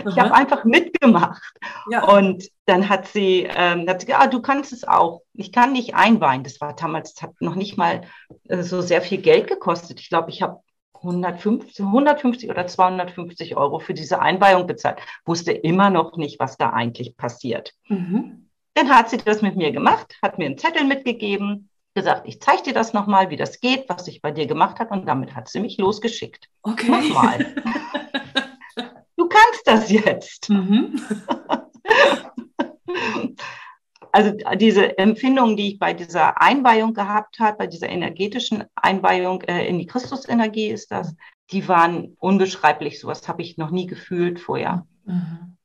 ich 0.06 0.18
habe 0.18 0.34
einfach 0.34 0.64
mitgemacht. 0.64 1.42
Ja. 1.90 2.04
Und 2.04 2.48
dann 2.66 2.88
hat 2.88 3.06
sie, 3.06 3.46
ähm, 3.48 3.88
hat 3.88 4.00
sie 4.00 4.06
gesagt, 4.06 4.24
ah, 4.24 4.28
du 4.28 4.40
kannst 4.40 4.72
es 4.72 4.86
auch. 4.86 5.22
Ich 5.34 5.52
kann 5.52 5.72
nicht 5.72 5.94
einweihen. 5.94 6.44
Das 6.44 6.60
war 6.60 6.74
damals, 6.74 7.14
das 7.14 7.22
hat 7.22 7.34
noch 7.40 7.54
nicht 7.54 7.76
mal 7.76 8.02
äh, 8.48 8.62
so 8.62 8.80
sehr 8.80 9.02
viel 9.02 9.18
Geld 9.18 9.48
gekostet. 9.48 10.00
Ich 10.00 10.08
glaube, 10.08 10.30
ich 10.30 10.42
habe 10.42 10.60
150, 10.94 11.84
150 11.84 12.50
oder 12.50 12.66
250 12.66 13.56
Euro 13.56 13.78
für 13.78 13.94
diese 13.94 14.20
Einweihung 14.20 14.66
bezahlt. 14.66 14.98
Wusste 15.24 15.52
immer 15.52 15.90
noch 15.90 16.16
nicht, 16.16 16.38
was 16.38 16.56
da 16.56 16.70
eigentlich 16.70 17.16
passiert. 17.16 17.72
Mhm. 17.88 18.50
Dann 18.74 18.88
hat 18.90 19.10
sie 19.10 19.16
das 19.18 19.42
mit 19.42 19.56
mir 19.56 19.72
gemacht, 19.72 20.16
hat 20.22 20.38
mir 20.38 20.46
einen 20.46 20.58
Zettel 20.58 20.84
mitgegeben, 20.84 21.69
gesagt, 21.94 22.26
ich 22.26 22.40
zeige 22.40 22.62
dir 22.62 22.74
das 22.74 22.92
nochmal, 22.92 23.30
wie 23.30 23.36
das 23.36 23.60
geht, 23.60 23.88
was 23.88 24.06
ich 24.08 24.22
bei 24.22 24.30
dir 24.30 24.46
gemacht 24.46 24.78
habe. 24.80 24.92
Und 24.94 25.06
damit 25.06 25.34
hat 25.34 25.48
sie 25.48 25.60
mich 25.60 25.78
losgeschickt. 25.78 26.48
Okay. 26.62 26.90
Mach 26.90 27.08
mal. 27.08 27.38
du 29.16 29.28
kannst 29.28 29.66
das 29.66 29.90
jetzt. 29.90 30.48
Mhm. 30.48 31.00
also 34.12 34.36
diese 34.56 34.98
Empfindung, 34.98 35.56
die 35.56 35.72
ich 35.72 35.78
bei 35.78 35.94
dieser 35.94 36.40
Einweihung 36.40 36.94
gehabt 36.94 37.38
habe, 37.38 37.58
bei 37.58 37.66
dieser 37.66 37.88
energetischen 37.88 38.64
Einweihung 38.74 39.42
äh, 39.42 39.66
in 39.66 39.78
die 39.78 39.86
Christusenergie 39.86 40.68
ist 40.68 40.90
das, 40.90 41.14
die 41.50 41.66
waren 41.68 42.16
unbeschreiblich. 42.18 43.00
Sowas 43.00 43.26
habe 43.28 43.42
ich 43.42 43.56
noch 43.56 43.70
nie 43.70 43.86
gefühlt 43.86 44.40
vorher. 44.40 44.86
Mhm. 45.04 45.56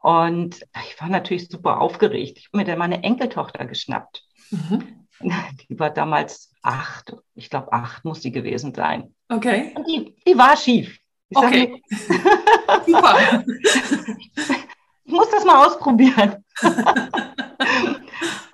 Und 0.00 0.66
ich 0.86 1.00
war 1.00 1.08
natürlich 1.08 1.48
super 1.48 1.80
aufgeregt. 1.80 2.38
Ich 2.38 2.48
habe 2.48 2.58
mir 2.58 2.64
dann 2.64 2.78
meine 2.78 3.02
Enkeltochter 3.02 3.64
geschnappt. 3.64 4.22
Mhm. 4.50 5.03
Die 5.68 5.78
war 5.78 5.90
damals 5.90 6.52
acht. 6.62 7.14
Ich 7.34 7.50
glaube, 7.50 7.72
acht 7.72 8.04
muss 8.04 8.22
sie 8.22 8.32
gewesen 8.32 8.74
sein. 8.74 9.14
Okay. 9.28 9.72
Und 9.74 9.86
die, 9.86 10.14
die 10.26 10.36
war 10.36 10.56
schief. 10.56 10.98
Ich 11.28 11.36
okay. 11.36 11.82
Super. 12.86 13.44
ich 15.04 15.12
muss 15.12 15.30
das 15.30 15.44
mal 15.44 15.66
ausprobieren. 15.66 16.44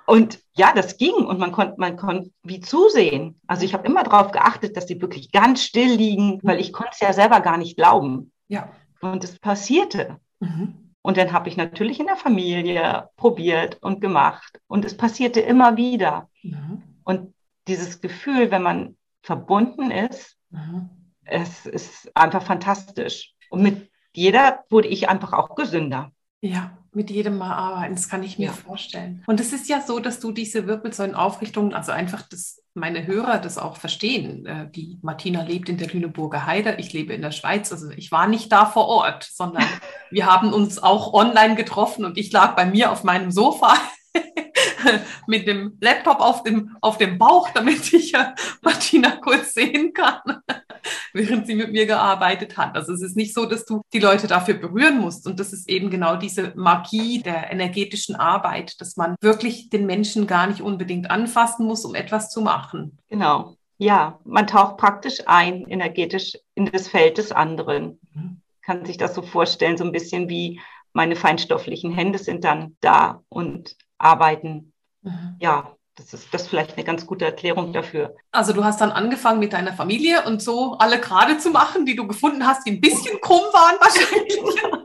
und 0.05 0.39
ja, 0.55 0.73
das 0.73 0.97
ging 0.97 1.13
und 1.13 1.39
man 1.39 1.51
konnte 1.51 1.75
man 1.77 1.97
konnte 1.97 2.31
wie 2.43 2.59
zusehen. 2.59 3.39
Also 3.47 3.65
ich 3.65 3.73
habe 3.73 3.87
immer 3.87 4.03
darauf 4.03 4.31
geachtet, 4.31 4.75
dass 4.75 4.87
sie 4.87 5.01
wirklich 5.01 5.31
ganz 5.31 5.63
still 5.63 5.93
liegen, 5.93 6.39
weil 6.43 6.59
ich 6.59 6.73
konnte 6.73 6.91
es 6.93 6.99
ja 6.99 7.13
selber 7.13 7.41
gar 7.41 7.57
nicht 7.57 7.77
glauben. 7.77 8.31
Ja. 8.47 8.69
Und 9.01 9.23
es 9.23 9.39
passierte. 9.39 10.17
Mhm. 10.39 10.90
Und 11.01 11.17
dann 11.17 11.31
habe 11.31 11.49
ich 11.49 11.57
natürlich 11.57 11.99
in 11.99 12.07
der 12.07 12.15
Familie 12.15 13.09
probiert 13.15 13.81
und 13.81 14.01
gemacht. 14.01 14.59
Und 14.67 14.85
es 14.85 14.95
passierte 14.95 15.39
immer 15.39 15.77
wieder. 15.77 16.29
Mhm. 16.43 16.83
Und 17.03 17.33
dieses 17.67 18.01
Gefühl, 18.01 18.51
wenn 18.51 18.61
man 18.61 18.97
verbunden 19.23 19.91
ist, 19.91 20.37
mhm. 20.49 20.89
es 21.23 21.65
ist 21.65 22.15
einfach 22.15 22.43
fantastisch. 22.43 23.33
Und 23.49 23.63
mit 23.63 23.89
jeder 24.13 24.63
wurde 24.69 24.89
ich 24.89 25.09
einfach 25.09 25.33
auch 25.33 25.55
gesünder. 25.55 26.11
Ja, 26.41 26.77
mit 26.93 27.09
jedem 27.09 27.37
Mal 27.37 27.53
arbeiten, 27.53 27.95
das 27.95 28.09
kann 28.09 28.23
ich 28.23 28.37
mir 28.37 28.47
ja. 28.47 28.51
vorstellen. 28.51 29.23
Und 29.27 29.39
es 29.39 29.53
ist 29.53 29.69
ja 29.69 29.81
so, 29.81 29.99
dass 29.99 30.19
du 30.19 30.31
diese 30.31 30.67
Wirbelsäulenaufrichtung, 30.67 31.73
also 31.73 31.91
einfach, 31.91 32.27
dass 32.27 32.61
meine 32.73 33.07
Hörer 33.07 33.37
das 33.37 33.57
auch 33.57 33.77
verstehen. 33.77 34.45
Äh, 34.45 34.69
die 34.71 34.99
Martina 35.01 35.43
lebt 35.43 35.69
in 35.69 35.77
der 35.77 35.87
Lüneburger 35.87 36.45
Heide, 36.45 36.75
ich 36.79 36.91
lebe 36.93 37.13
in 37.13 37.21
der 37.21 37.31
Schweiz, 37.31 37.71
also 37.71 37.89
ich 37.91 38.11
war 38.11 38.27
nicht 38.27 38.51
da 38.51 38.65
vor 38.65 38.87
Ort, 38.87 39.23
sondern 39.23 39.63
wir 40.11 40.25
haben 40.25 40.53
uns 40.53 40.81
auch 40.81 41.13
online 41.13 41.55
getroffen 41.55 42.05
und 42.05 42.17
ich 42.17 42.31
lag 42.31 42.55
bei 42.55 42.65
mir 42.65 42.91
auf 42.91 43.03
meinem 43.03 43.31
Sofa 43.31 43.73
mit 45.27 45.47
dem 45.47 45.77
Laptop 45.81 46.19
auf 46.19 46.43
dem, 46.43 46.75
auf 46.81 46.97
dem 46.97 47.17
Bauch, 47.17 47.49
damit 47.49 47.93
ich 47.93 48.11
ja 48.11 48.33
Martina 48.61 49.17
kurz 49.17 49.53
sehen 49.53 49.93
kann, 49.93 50.41
während 51.13 51.47
sie 51.47 51.55
mit 51.55 51.71
mir 51.71 51.85
gearbeitet 51.85 52.57
hat. 52.57 52.75
Also 52.75 52.93
es 52.93 53.01
ist 53.01 53.15
nicht 53.15 53.33
so, 53.33 53.45
dass 53.45 53.65
du 53.65 53.81
die 53.93 53.99
Leute 53.99 54.27
dafür 54.27 54.55
berühren 54.55 54.99
musst. 54.99 55.27
Und 55.27 55.39
das 55.39 55.53
ist 55.53 55.69
eben 55.69 55.89
genau 55.89 56.15
diese 56.15 56.53
Magie 56.55 57.21
der 57.21 57.51
energetischen 57.51 58.15
Arbeit, 58.15 58.79
dass 58.81 58.97
man 58.97 59.15
wirklich 59.21 59.69
den 59.69 59.85
Menschen 59.85 60.27
gar 60.27 60.47
nicht 60.47 60.61
unbedingt 60.61 61.09
anfassen 61.09 61.65
muss, 61.65 61.85
um 61.85 61.95
etwas 61.95 62.29
zu 62.29 62.41
machen. 62.41 62.97
Genau. 63.09 63.55
Ja, 63.77 64.19
man 64.25 64.45
taucht 64.45 64.77
praktisch 64.77 65.23
ein, 65.25 65.65
energetisch 65.67 66.37
in 66.53 66.67
das 66.67 66.87
Feld 66.87 67.17
des 67.17 67.31
anderen. 67.31 67.99
Mhm. 68.13 68.41
Kann 68.61 68.85
sich 68.85 68.97
das 68.97 69.15
so 69.15 69.23
vorstellen, 69.23 69.75
so 69.75 69.83
ein 69.83 69.91
bisschen 69.91 70.29
wie 70.29 70.61
meine 70.93 71.15
feinstofflichen 71.15 71.91
Hände 71.91 72.19
sind 72.19 72.43
dann 72.43 72.75
da 72.81 73.23
und 73.29 73.75
arbeiten. 73.97 74.70
Mhm. 75.01 75.37
Ja, 75.39 75.75
das 75.95 76.13
ist 76.13 76.33
das 76.33 76.43
ist 76.43 76.47
vielleicht 76.47 76.77
eine 76.77 76.85
ganz 76.85 77.05
gute 77.05 77.25
Erklärung 77.25 77.73
dafür. 77.73 78.15
Also 78.31 78.53
du 78.53 78.63
hast 78.63 78.81
dann 78.81 78.91
angefangen 78.91 79.39
mit 79.39 79.53
deiner 79.53 79.73
Familie 79.73 80.23
und 80.25 80.41
so 80.41 80.77
alle 80.77 80.99
gerade 80.99 81.37
zu 81.37 81.49
machen, 81.49 81.85
die 81.85 81.95
du 81.95 82.07
gefunden 82.07 82.45
hast, 82.45 82.65
die 82.65 82.71
ein 82.71 82.81
bisschen 82.81 83.19
krumm 83.21 83.43
waren 83.51 83.77
wahrscheinlich. 83.79 84.39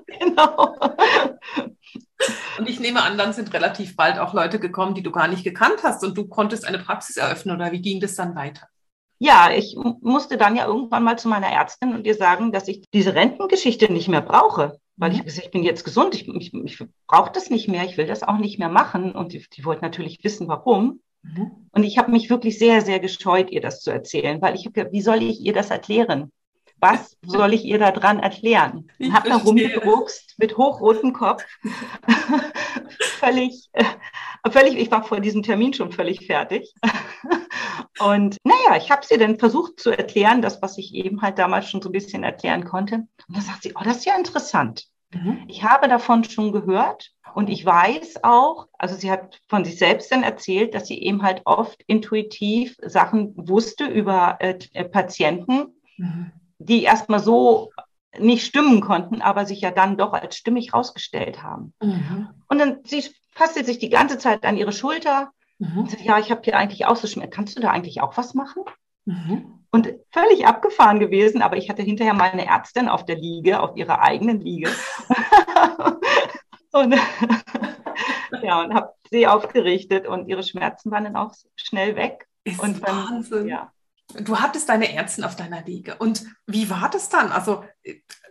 genau. 0.18 0.76
Und 2.58 2.68
ich 2.68 2.80
nehme 2.80 3.02
an, 3.02 3.18
dann 3.18 3.32
sind 3.32 3.52
relativ 3.52 3.96
bald 3.96 4.18
auch 4.18 4.32
Leute 4.34 4.58
gekommen, 4.58 4.94
die 4.94 5.02
du 5.02 5.12
gar 5.12 5.28
nicht 5.28 5.44
gekannt 5.44 5.80
hast 5.82 6.02
und 6.02 6.16
du 6.16 6.26
konntest 6.26 6.66
eine 6.66 6.78
Praxis 6.78 7.16
eröffnen 7.16 7.54
oder 7.54 7.72
wie 7.72 7.82
ging 7.82 8.00
das 8.00 8.14
dann 8.14 8.34
weiter? 8.34 8.66
Ja, 9.18 9.50
ich 9.50 9.76
musste 10.00 10.36
dann 10.36 10.56
ja 10.56 10.66
irgendwann 10.66 11.04
mal 11.04 11.18
zu 11.18 11.28
meiner 11.28 11.48
Ärztin 11.48 11.94
und 11.94 12.06
ihr 12.06 12.14
sagen, 12.14 12.52
dass 12.52 12.68
ich 12.68 12.84
diese 12.92 13.14
Rentengeschichte 13.14 13.90
nicht 13.90 14.08
mehr 14.08 14.20
brauche. 14.20 14.78
Weil 14.96 15.12
mhm. 15.12 15.22
ich, 15.26 15.38
ich 15.38 15.50
bin 15.50 15.62
jetzt 15.62 15.84
gesund, 15.84 16.14
ich, 16.14 16.28
ich, 16.28 16.54
ich 16.54 16.84
brauche 17.06 17.32
das 17.32 17.50
nicht 17.50 17.68
mehr, 17.68 17.84
ich 17.84 17.96
will 17.96 18.06
das 18.06 18.22
auch 18.22 18.38
nicht 18.38 18.58
mehr 18.58 18.68
machen. 18.68 19.12
Und 19.12 19.32
die, 19.32 19.44
die 19.54 19.64
wollten 19.64 19.84
natürlich 19.84 20.22
wissen, 20.24 20.48
warum. 20.48 21.00
Mhm. 21.22 21.68
Und 21.72 21.84
ich 21.84 21.98
habe 21.98 22.10
mich 22.10 22.30
wirklich 22.30 22.58
sehr, 22.58 22.80
sehr 22.80 23.00
gescheut, 23.00 23.50
ihr 23.50 23.60
das 23.60 23.82
zu 23.82 23.90
erzählen, 23.90 24.40
weil 24.40 24.54
ich 24.54 24.66
habe 24.66 24.92
wie 24.92 25.02
soll 25.02 25.22
ich 25.22 25.40
ihr 25.40 25.52
das 25.52 25.70
erklären? 25.70 26.32
Was 26.78 27.16
soll 27.22 27.54
ich 27.54 27.64
ihr 27.64 27.78
da 27.78 27.90
dran 27.90 28.18
erklären? 28.18 28.90
Ich 28.98 29.12
habe 29.12 29.28
da 29.28 29.36
rumgedruckst 29.36 30.34
mit 30.38 30.56
hochrotem 30.56 31.12
Kopf. 31.12 31.44
völlig, 33.18 33.70
äh, 33.72 33.84
völlig, 34.50 34.76
ich 34.76 34.90
war 34.90 35.02
vor 35.02 35.20
diesem 35.20 35.42
Termin 35.42 35.72
schon 35.72 35.90
völlig 35.90 36.26
fertig. 36.26 36.74
Und 37.98 38.36
naja, 38.44 38.76
ich 38.76 38.90
habe 38.90 39.06
sie 39.06 39.16
dann 39.16 39.38
versucht 39.38 39.80
zu 39.80 39.90
erklären, 39.90 40.42
das, 40.42 40.60
was 40.60 40.76
ich 40.76 40.94
eben 40.94 41.22
halt 41.22 41.38
damals 41.38 41.70
schon 41.70 41.80
so 41.80 41.88
ein 41.88 41.92
bisschen 41.92 42.24
erklären 42.24 42.64
konnte. 42.64 42.96
Und 42.96 43.36
dann 43.36 43.42
sagt 43.42 43.62
sie, 43.62 43.72
oh, 43.74 43.82
das 43.82 43.98
ist 43.98 44.06
ja 44.06 44.16
interessant. 44.16 44.86
Mhm. 45.12 45.44
Ich 45.48 45.62
habe 45.62 45.88
davon 45.88 46.24
schon 46.24 46.52
gehört 46.52 47.12
und 47.34 47.48
ich 47.48 47.64
weiß 47.64 48.22
auch, 48.22 48.66
also 48.76 48.96
sie 48.96 49.10
hat 49.10 49.40
von 49.48 49.64
sich 49.64 49.78
selbst 49.78 50.12
dann 50.12 50.22
erzählt, 50.22 50.74
dass 50.74 50.88
sie 50.88 51.00
eben 51.02 51.22
halt 51.22 51.40
oft 51.46 51.82
intuitiv 51.86 52.76
Sachen 52.82 53.32
wusste 53.36 53.86
über 53.86 54.36
äh, 54.40 54.84
Patienten, 54.84 55.74
mhm 55.96 56.32
die 56.66 56.82
erstmal 56.82 57.20
so 57.20 57.70
nicht 58.18 58.46
stimmen 58.46 58.80
konnten, 58.80 59.22
aber 59.22 59.46
sich 59.46 59.60
ja 59.60 59.70
dann 59.70 59.96
doch 59.96 60.12
als 60.12 60.36
stimmig 60.36 60.72
rausgestellt 60.72 61.42
haben. 61.42 61.72
Mhm. 61.80 62.28
Und 62.48 62.58
dann 62.58 62.78
sie 62.84 63.04
fasste 63.32 63.64
sich 63.64 63.78
die 63.78 63.90
ganze 63.90 64.18
Zeit 64.18 64.44
an 64.44 64.56
ihre 64.56 64.72
Schulter 64.72 65.30
mhm. 65.58 65.78
und 65.78 65.90
sagt, 65.90 66.02
ja, 66.02 66.18
ich 66.18 66.30
habe 66.30 66.40
hier 66.44 66.56
eigentlich 66.56 66.86
auch 66.86 66.96
so 66.96 67.06
Schmerzen. 67.06 67.30
Kannst 67.30 67.56
du 67.56 67.62
da 67.62 67.70
eigentlich 67.70 68.00
auch 68.00 68.16
was 68.16 68.34
machen? 68.34 68.62
Mhm. 69.04 69.64
Und 69.70 69.94
völlig 70.10 70.46
abgefahren 70.46 71.00
gewesen, 71.00 71.42
aber 71.42 71.56
ich 71.56 71.68
hatte 71.68 71.82
hinterher 71.82 72.14
meine 72.14 72.46
Ärztin 72.46 72.88
auf 72.88 73.04
der 73.04 73.16
Liege, 73.16 73.60
auf 73.60 73.76
ihrer 73.76 74.00
eigenen 74.00 74.40
Liege. 74.40 74.70
und 76.72 76.94
ja, 78.42 78.62
und 78.62 78.74
habe 78.74 78.94
sie 79.10 79.26
aufgerichtet 79.26 80.06
und 80.06 80.28
ihre 80.28 80.42
Schmerzen 80.42 80.90
waren 80.90 81.04
dann 81.04 81.16
auch 81.16 81.34
schnell 81.56 81.96
weg. 81.96 82.26
Ist 82.44 82.60
und 82.60 82.86
dann, 82.86 82.96
Wahnsinn. 82.96 83.48
Ja, 83.48 83.72
Du 84.14 84.38
hattest 84.38 84.68
deine 84.68 84.94
Ärztin 84.94 85.24
auf 85.24 85.36
deiner 85.36 85.62
Liege. 85.62 85.96
Und 85.96 86.24
wie 86.46 86.70
war 86.70 86.88
das 86.90 87.08
dann? 87.08 87.32
Also 87.32 87.64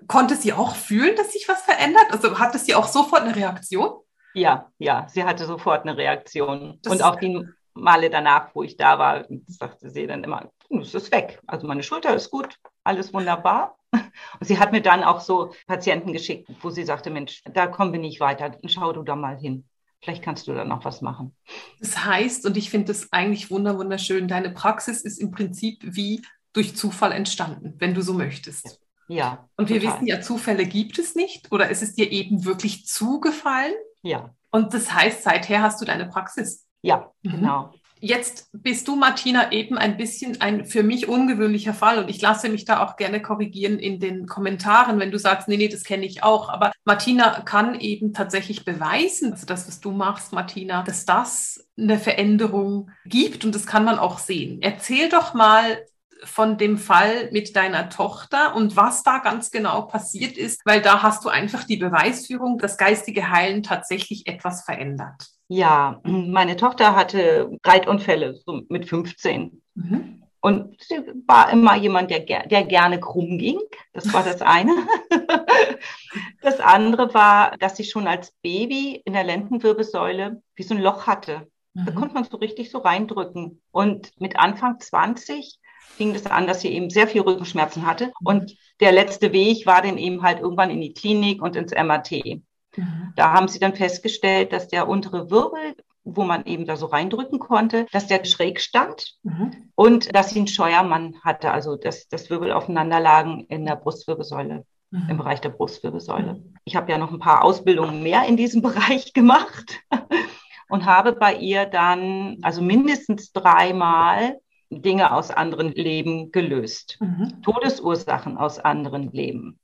konnte 0.07 0.35
sie 0.35 0.53
auch 0.53 0.75
fühlen, 0.75 1.15
dass 1.15 1.33
sich 1.33 1.47
was 1.47 1.61
verändert? 1.61 2.05
Also 2.11 2.39
hatte 2.39 2.57
sie 2.57 2.75
auch 2.75 2.87
sofort 2.87 3.23
eine 3.23 3.35
Reaktion? 3.35 3.99
Ja, 4.33 4.71
ja, 4.77 5.07
sie 5.09 5.23
hatte 5.23 5.45
sofort 5.45 5.83
eine 5.83 5.97
Reaktion. 5.97 6.79
Das 6.81 6.93
und 6.93 7.03
auch 7.03 7.17
die 7.17 7.45
Male 7.73 8.09
danach, 8.09 8.53
wo 8.53 8.63
ich 8.63 8.77
da 8.77 8.99
war, 8.99 9.25
sagte 9.47 9.89
sie 9.89 10.07
dann 10.07 10.23
immer, 10.23 10.49
hm, 10.69 10.79
es 10.79 10.93
ist 10.93 11.11
weg. 11.11 11.41
Also 11.45 11.67
meine 11.67 11.83
Schulter 11.83 12.15
ist 12.15 12.31
gut, 12.31 12.57
alles 12.83 13.13
wunderbar. 13.13 13.77
Und 13.93 14.47
sie 14.47 14.59
hat 14.59 14.71
mir 14.73 14.81
dann 14.81 15.03
auch 15.03 15.21
so 15.21 15.53
Patienten 15.67 16.11
geschickt, 16.11 16.49
wo 16.61 16.69
sie 16.69 16.83
sagte, 16.83 17.09
Mensch, 17.09 17.41
da 17.45 17.67
kommen 17.67 17.93
wir 17.93 17.99
nicht 17.99 18.19
weiter, 18.19 18.57
schau 18.65 18.91
du 18.91 19.03
da 19.03 19.15
mal 19.15 19.37
hin. 19.37 19.67
Vielleicht 20.05 20.23
kannst 20.23 20.47
du 20.47 20.53
da 20.53 20.63
noch 20.65 20.85
was 20.85 21.01
machen. 21.01 21.35
Das 21.79 22.05
heißt, 22.05 22.45
und 22.45 22.57
ich 22.57 22.69
finde 22.69 22.89
das 22.89 23.11
eigentlich 23.11 23.49
wunderschön, 23.49 24.27
deine 24.27 24.51
Praxis 24.51 25.01
ist 25.01 25.17
im 25.17 25.31
Prinzip 25.31 25.79
wie 25.81 26.21
durch 26.53 26.75
Zufall 26.75 27.11
entstanden, 27.11 27.73
wenn 27.79 27.95
du 27.95 28.03
so 28.03 28.13
möchtest. 28.13 28.79
Ja. 29.07 29.49
Und 29.57 29.69
wir 29.69 29.79
total. 29.79 29.95
wissen 29.95 30.07
ja, 30.07 30.21
Zufälle 30.21 30.67
gibt 30.67 30.99
es 30.99 31.15
nicht 31.15 31.51
oder 31.51 31.71
es 31.71 31.81
ist 31.81 31.97
dir 31.97 32.11
eben 32.11 32.45
wirklich 32.45 32.85
zugefallen. 32.85 33.73
Ja. 34.03 34.29
Und 34.51 34.75
das 34.75 34.93
heißt, 34.93 35.23
seither 35.23 35.63
hast 35.63 35.81
du 35.81 35.85
deine 35.85 36.05
Praxis. 36.05 36.67
Ja, 36.83 37.11
mhm. 37.23 37.31
genau. 37.31 37.73
Jetzt 38.01 38.49
bist 38.51 38.87
du, 38.87 38.95
Martina, 38.95 39.51
eben 39.51 39.77
ein 39.77 39.97
bisschen 39.97 40.41
ein 40.41 40.65
für 40.65 40.83
mich 40.83 41.07
ungewöhnlicher 41.07 41.73
Fall 41.73 41.97
und 41.97 42.09
ich 42.09 42.21
lasse 42.21 42.49
mich 42.49 42.65
da 42.65 42.83
auch 42.83 42.97
gerne 42.97 43.21
korrigieren 43.21 43.79
in 43.79 43.99
den 43.99 44.27
Kommentaren, 44.27 44.99
wenn 44.99 45.11
du 45.11 45.17
sagst, 45.17 45.47
nee, 45.47 45.57
nee, 45.57 45.69
das 45.69 45.83
kenne 45.83 46.05
ich 46.05 46.21
auch. 46.21 46.49
Aber 46.49 46.71
Martina 46.83 47.41
kann 47.41 47.79
eben 47.79 48.13
tatsächlich 48.13 48.65
beweisen, 48.65 49.31
also 49.31 49.45
das, 49.45 49.67
was 49.67 49.79
du 49.79 49.91
machst, 49.91 50.33
Martina, 50.33 50.83
dass 50.83 51.05
das 51.05 51.67
eine 51.77 51.97
Veränderung 51.97 52.91
gibt 53.05 53.45
und 53.45 53.55
das 53.55 53.65
kann 53.65 53.85
man 53.85 53.97
auch 53.97 54.19
sehen. 54.19 54.61
Erzähl 54.61 55.09
doch 55.09 55.33
mal 55.33 55.79
von 56.23 56.57
dem 56.57 56.77
Fall 56.77 57.29
mit 57.31 57.55
deiner 57.55 57.89
Tochter 57.89 58.55
und 58.55 58.75
was 58.75 59.03
da 59.03 59.19
ganz 59.19 59.51
genau 59.51 59.83
passiert 59.83 60.37
ist, 60.37 60.61
weil 60.65 60.81
da 60.81 61.01
hast 61.01 61.23
du 61.23 61.29
einfach 61.29 61.63
die 61.63 61.77
Beweisführung, 61.77 62.57
dass 62.57 62.77
geistige 62.77 63.29
Heilen 63.29 63.63
tatsächlich 63.63 64.27
etwas 64.27 64.63
verändert. 64.63 65.34
Ja, 65.47 66.01
meine 66.03 66.55
Tochter 66.55 66.95
hatte 66.95 67.51
Reitunfälle 67.63 68.33
so 68.33 68.61
mit 68.69 68.89
15. 68.89 69.61
Mhm. 69.75 70.23
Und 70.41 70.79
sie 70.79 70.97
war 71.25 71.51
immer 71.51 71.75
jemand, 71.75 72.11
der, 72.11 72.19
der 72.19 72.63
gerne 72.65 72.99
krumm 72.99 73.39
ging. 73.39 73.59
Das 73.93 74.13
war 74.13 74.23
das 74.23 74.43
eine. 74.43 74.75
das 76.41 76.59
andere 76.59 77.15
war, 77.15 77.57
dass 77.57 77.77
sie 77.77 77.83
schon 77.83 78.07
als 78.07 78.31
Baby 78.43 79.01
in 79.05 79.13
der 79.13 79.23
Lendenwirbelsäule 79.23 80.41
wie 80.55 80.63
so 80.63 80.75
ein 80.75 80.81
Loch 80.81 81.07
hatte. 81.07 81.47
Mhm. 81.73 81.85
Da 81.85 81.91
konnte 81.93 82.13
man 82.13 82.23
so 82.25 82.37
richtig 82.37 82.69
so 82.69 82.77
reindrücken. 82.79 83.61
Und 83.71 84.11
mit 84.19 84.37
Anfang 84.37 84.79
20 84.79 85.59
fing 85.95 86.13
das 86.13 86.25
an, 86.25 86.45
dass 86.45 86.61
sie 86.61 86.69
eben 86.69 86.89
sehr 86.89 87.07
viel 87.07 87.21
Rückenschmerzen 87.21 87.85
hatte. 87.85 88.11
Und 88.23 88.55
der 88.79 88.91
letzte 88.91 89.33
Weg 89.33 89.65
war 89.65 89.81
dann 89.81 89.97
eben 89.97 90.21
halt 90.21 90.39
irgendwann 90.39 90.69
in 90.69 90.81
die 90.81 90.93
Klinik 90.93 91.41
und 91.41 91.55
ins 91.55 91.71
MRT. 91.71 92.41
Mhm. 92.77 93.13
Da 93.15 93.33
haben 93.33 93.47
sie 93.47 93.59
dann 93.59 93.75
festgestellt, 93.75 94.53
dass 94.53 94.67
der 94.67 94.87
untere 94.87 95.29
Wirbel, 95.29 95.75
wo 96.03 96.23
man 96.23 96.45
eben 96.45 96.65
da 96.65 96.75
so 96.75 96.85
reindrücken 96.85 97.39
konnte, 97.39 97.87
dass 97.91 98.07
der 98.07 98.23
schräg 98.25 98.61
stand 98.61 99.15
mhm. 99.23 99.71
und 99.75 100.15
dass 100.15 100.29
sie 100.29 100.39
einen 100.39 100.47
Scheuermann 100.47 101.15
hatte, 101.23 101.51
also 101.51 101.75
dass 101.75 102.07
das 102.07 102.29
Wirbel 102.29 102.51
aufeinander 102.51 102.99
lagen 102.99 103.45
in 103.49 103.65
der 103.65 103.75
Brustwirbelsäule 103.75 104.65
mhm. 104.91 105.09
im 105.09 105.17
Bereich 105.17 105.41
der 105.41 105.49
Brustwirbelsäule. 105.49 106.35
Mhm. 106.35 106.53
Ich 106.63 106.75
habe 106.75 106.91
ja 106.91 106.97
noch 106.97 107.11
ein 107.11 107.19
paar 107.19 107.43
Ausbildungen 107.43 108.03
mehr 108.03 108.25
in 108.25 108.37
diesem 108.37 108.61
Bereich 108.63 109.13
gemacht 109.13 109.79
und 110.69 110.85
habe 110.85 111.13
bei 111.13 111.35
ihr 111.35 111.65
dann 111.65 112.37
also 112.41 112.61
mindestens 112.61 113.31
dreimal 113.31 114.39
Dinge 114.69 115.11
aus 115.13 115.31
anderen 115.31 115.71
Leben 115.71 116.31
gelöst, 116.31 116.97
mhm. 116.99 117.41
Todesursachen 117.43 118.37
aus 118.37 118.59
anderen 118.59 119.11
Leben. 119.11 119.59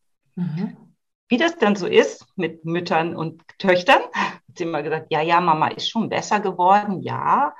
Wie 1.31 1.37
das 1.37 1.55
dann 1.55 1.77
so 1.77 1.87
ist 1.87 2.27
mit 2.35 2.65
Müttern 2.65 3.15
und 3.15 3.41
Töchtern, 3.57 4.01
hat 4.13 4.57
sie 4.57 4.65
immer 4.65 4.83
gesagt, 4.83 5.07
ja, 5.11 5.21
ja, 5.21 5.39
Mama 5.39 5.69
ist 5.69 5.87
schon 5.87 6.09
besser 6.09 6.41
geworden, 6.41 7.01
ja, 7.03 7.55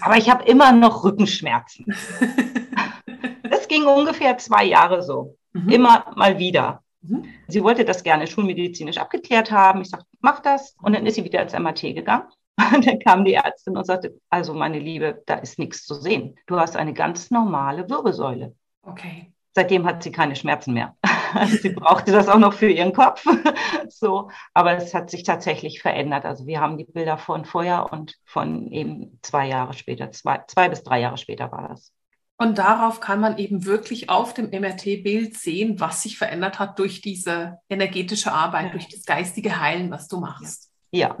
aber 0.00 0.16
ich 0.16 0.30
habe 0.30 0.42
immer 0.44 0.72
noch 0.72 1.04
Rückenschmerzen. 1.04 1.84
das 3.42 3.68
ging 3.68 3.84
ungefähr 3.84 4.38
zwei 4.38 4.64
Jahre 4.64 5.02
so, 5.02 5.36
mhm. 5.52 5.68
immer 5.68 6.14
mal 6.16 6.38
wieder. 6.38 6.82
Mhm. 7.02 7.26
Sie 7.46 7.62
wollte 7.62 7.84
das 7.84 8.02
gerne 8.02 8.26
schulmedizinisch 8.26 8.96
abgeklärt 8.96 9.50
haben. 9.50 9.82
Ich 9.82 9.90
sagte, 9.90 10.06
mach 10.20 10.40
das. 10.40 10.74
Und 10.80 10.94
dann 10.94 11.04
ist 11.04 11.16
sie 11.16 11.24
wieder 11.24 11.42
ins 11.42 11.52
MRT 11.52 11.94
gegangen. 11.94 12.24
Und 12.74 12.86
dann 12.86 13.00
kam 13.00 13.26
die 13.26 13.34
Ärztin 13.34 13.76
und 13.76 13.84
sagte, 13.84 14.18
also 14.30 14.54
meine 14.54 14.78
Liebe, 14.78 15.22
da 15.26 15.34
ist 15.34 15.58
nichts 15.58 15.84
zu 15.84 15.94
sehen. 15.94 16.38
Du 16.46 16.58
hast 16.58 16.76
eine 16.76 16.94
ganz 16.94 17.30
normale 17.30 17.88
Wirbelsäule. 17.88 18.54
Okay. 18.82 19.32
Seitdem 19.52 19.86
hat 19.86 20.02
sie 20.02 20.12
keine 20.12 20.36
Schmerzen 20.36 20.74
mehr. 20.74 20.96
sie 21.60 21.70
brauchte 21.70 22.12
das 22.12 22.28
auch 22.28 22.38
noch 22.38 22.52
für 22.52 22.70
ihren 22.70 22.92
Kopf. 22.92 23.24
so, 23.88 24.30
aber 24.54 24.76
es 24.76 24.94
hat 24.94 25.10
sich 25.10 25.22
tatsächlich 25.22 25.82
verändert. 25.82 26.24
Also 26.24 26.46
wir 26.46 26.60
haben 26.60 26.78
die 26.78 26.84
Bilder 26.84 27.18
von 27.18 27.44
vorher 27.44 27.92
und 27.92 28.16
von 28.24 28.70
eben 28.70 29.18
zwei 29.22 29.48
Jahre 29.48 29.74
später, 29.74 30.12
zwei, 30.12 30.40
zwei 30.46 30.68
bis 30.68 30.82
drei 30.82 31.00
Jahre 31.00 31.18
später 31.18 31.50
war 31.50 31.68
das. 31.68 31.92
Und 32.36 32.56
darauf 32.56 33.00
kann 33.00 33.20
man 33.20 33.36
eben 33.36 33.66
wirklich 33.66 34.08
auf 34.08 34.32
dem 34.32 34.48
MRT-Bild 34.50 35.36
sehen, 35.36 35.78
was 35.78 36.02
sich 36.02 36.16
verändert 36.16 36.58
hat 36.58 36.78
durch 36.78 37.02
diese 37.02 37.58
energetische 37.68 38.32
Arbeit, 38.32 38.66
ja. 38.66 38.72
durch 38.72 38.88
das 38.88 39.04
geistige 39.04 39.60
Heilen, 39.60 39.90
was 39.90 40.08
du 40.08 40.20
machst. 40.20 40.70
Ja, 40.90 41.16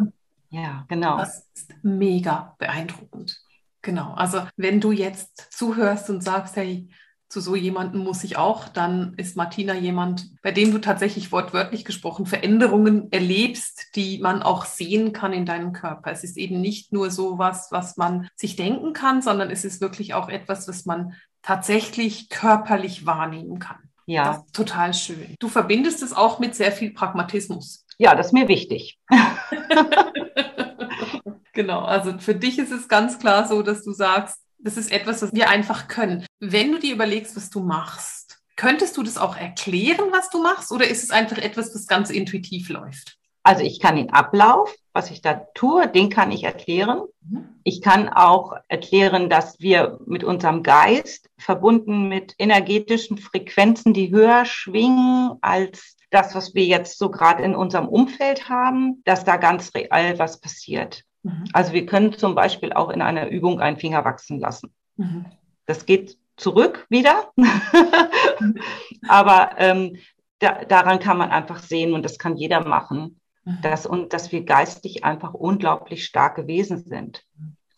ja, 0.50 0.84
genau. 0.88 1.18
Das 1.18 1.46
ist 1.54 1.72
mega 1.82 2.54
beeindruckend. 2.58 3.40
Genau. 3.82 4.12
Also 4.14 4.42
wenn 4.56 4.80
du 4.80 4.92
jetzt 4.92 5.52
zuhörst 5.52 6.10
und 6.10 6.22
sagst, 6.22 6.56
hey, 6.56 6.88
zu 7.30 7.40
so 7.40 7.54
jemandem 7.54 8.02
muss 8.02 8.24
ich 8.24 8.36
auch, 8.36 8.68
dann 8.68 9.14
ist 9.16 9.36
Martina 9.36 9.72
jemand, 9.72 10.30
bei 10.42 10.50
dem 10.50 10.72
du 10.72 10.78
tatsächlich 10.78 11.30
wortwörtlich 11.30 11.84
gesprochen 11.84 12.26
Veränderungen 12.26 13.10
erlebst, 13.12 13.94
die 13.94 14.18
man 14.18 14.42
auch 14.42 14.64
sehen 14.64 15.12
kann 15.12 15.32
in 15.32 15.46
deinem 15.46 15.72
Körper. 15.72 16.10
Es 16.10 16.24
ist 16.24 16.36
eben 16.36 16.60
nicht 16.60 16.92
nur 16.92 17.10
so 17.10 17.38
was, 17.38 17.70
was 17.70 17.96
man 17.96 18.28
sich 18.34 18.56
denken 18.56 18.92
kann, 18.92 19.22
sondern 19.22 19.50
es 19.50 19.64
ist 19.64 19.80
wirklich 19.80 20.12
auch 20.12 20.28
etwas, 20.28 20.66
was 20.66 20.86
man 20.86 21.14
tatsächlich 21.40 22.30
körperlich 22.30 23.06
wahrnehmen 23.06 23.60
kann. 23.60 23.78
Ja. 24.06 24.44
total 24.52 24.92
schön. 24.92 25.36
Du 25.38 25.48
verbindest 25.48 26.02
es 26.02 26.12
auch 26.12 26.40
mit 26.40 26.56
sehr 26.56 26.72
viel 26.72 26.92
Pragmatismus. 26.92 27.86
Ja, 27.96 28.16
das 28.16 28.28
ist 28.28 28.32
mir 28.32 28.48
wichtig. 28.48 28.98
genau, 31.52 31.82
also 31.82 32.18
für 32.18 32.34
dich 32.34 32.58
ist 32.58 32.72
es 32.72 32.88
ganz 32.88 33.20
klar 33.20 33.46
so, 33.46 33.62
dass 33.62 33.84
du 33.84 33.92
sagst, 33.92 34.40
das 34.62 34.76
ist 34.76 34.92
etwas, 34.92 35.22
was 35.22 35.32
wir 35.32 35.48
einfach 35.48 35.88
können. 35.88 36.26
Wenn 36.38 36.72
du 36.72 36.78
dir 36.78 36.94
überlegst, 36.94 37.36
was 37.36 37.50
du 37.50 37.60
machst, 37.60 38.38
könntest 38.56 38.96
du 38.96 39.02
das 39.02 39.16
auch 39.16 39.36
erklären, 39.36 40.06
was 40.12 40.28
du 40.30 40.42
machst, 40.42 40.70
oder 40.70 40.86
ist 40.86 41.02
es 41.02 41.10
einfach 41.10 41.38
etwas, 41.38 41.74
was 41.74 41.86
ganz 41.86 42.10
intuitiv 42.10 42.68
läuft? 42.68 43.16
Also 43.42 43.62
ich 43.62 43.80
kann 43.80 43.96
den 43.96 44.12
Ablauf, 44.12 44.74
was 44.92 45.10
ich 45.10 45.22
da 45.22 45.46
tue, 45.54 45.88
den 45.88 46.10
kann 46.10 46.30
ich 46.30 46.44
erklären. 46.44 47.02
Mhm. 47.22 47.48
Ich 47.64 47.80
kann 47.80 48.08
auch 48.10 48.54
erklären, 48.68 49.30
dass 49.30 49.60
wir 49.60 49.98
mit 50.04 50.24
unserem 50.24 50.62
Geist 50.62 51.30
verbunden 51.38 52.08
mit 52.08 52.34
energetischen 52.38 53.16
Frequenzen, 53.16 53.94
die 53.94 54.10
höher 54.10 54.44
schwingen 54.44 55.38
als 55.40 55.96
das, 56.10 56.34
was 56.34 56.54
wir 56.54 56.64
jetzt 56.64 56.98
so 56.98 57.10
gerade 57.10 57.42
in 57.42 57.54
unserem 57.54 57.88
Umfeld 57.88 58.48
haben, 58.48 59.02
dass 59.04 59.24
da 59.24 59.36
ganz 59.36 59.74
real 59.74 60.18
was 60.18 60.40
passiert. 60.40 61.04
Mhm. 61.22 61.44
Also 61.52 61.72
wir 61.72 61.86
können 61.86 62.12
zum 62.12 62.34
Beispiel 62.34 62.72
auch 62.72 62.90
in 62.90 63.02
einer 63.02 63.28
Übung 63.28 63.60
einen 63.60 63.76
Finger 63.76 64.04
wachsen 64.04 64.38
lassen. 64.40 64.72
Mhm. 64.96 65.26
Das 65.66 65.86
geht 65.86 66.16
zurück 66.36 66.86
wieder. 66.88 67.30
Aber 69.08 69.50
ähm, 69.58 69.96
da, 70.38 70.64
daran 70.64 70.98
kann 70.98 71.18
man 71.18 71.30
einfach 71.30 71.60
sehen 71.60 71.92
und 71.92 72.04
das 72.04 72.18
kann 72.18 72.36
jeder 72.36 72.66
machen, 72.66 73.20
mhm. 73.44 73.58
dass, 73.62 73.86
und, 73.86 74.12
dass 74.12 74.32
wir 74.32 74.44
geistig 74.44 75.04
einfach 75.04 75.34
unglaublich 75.34 76.04
starke 76.04 76.46
Wesen 76.46 76.84
sind. 76.84 77.24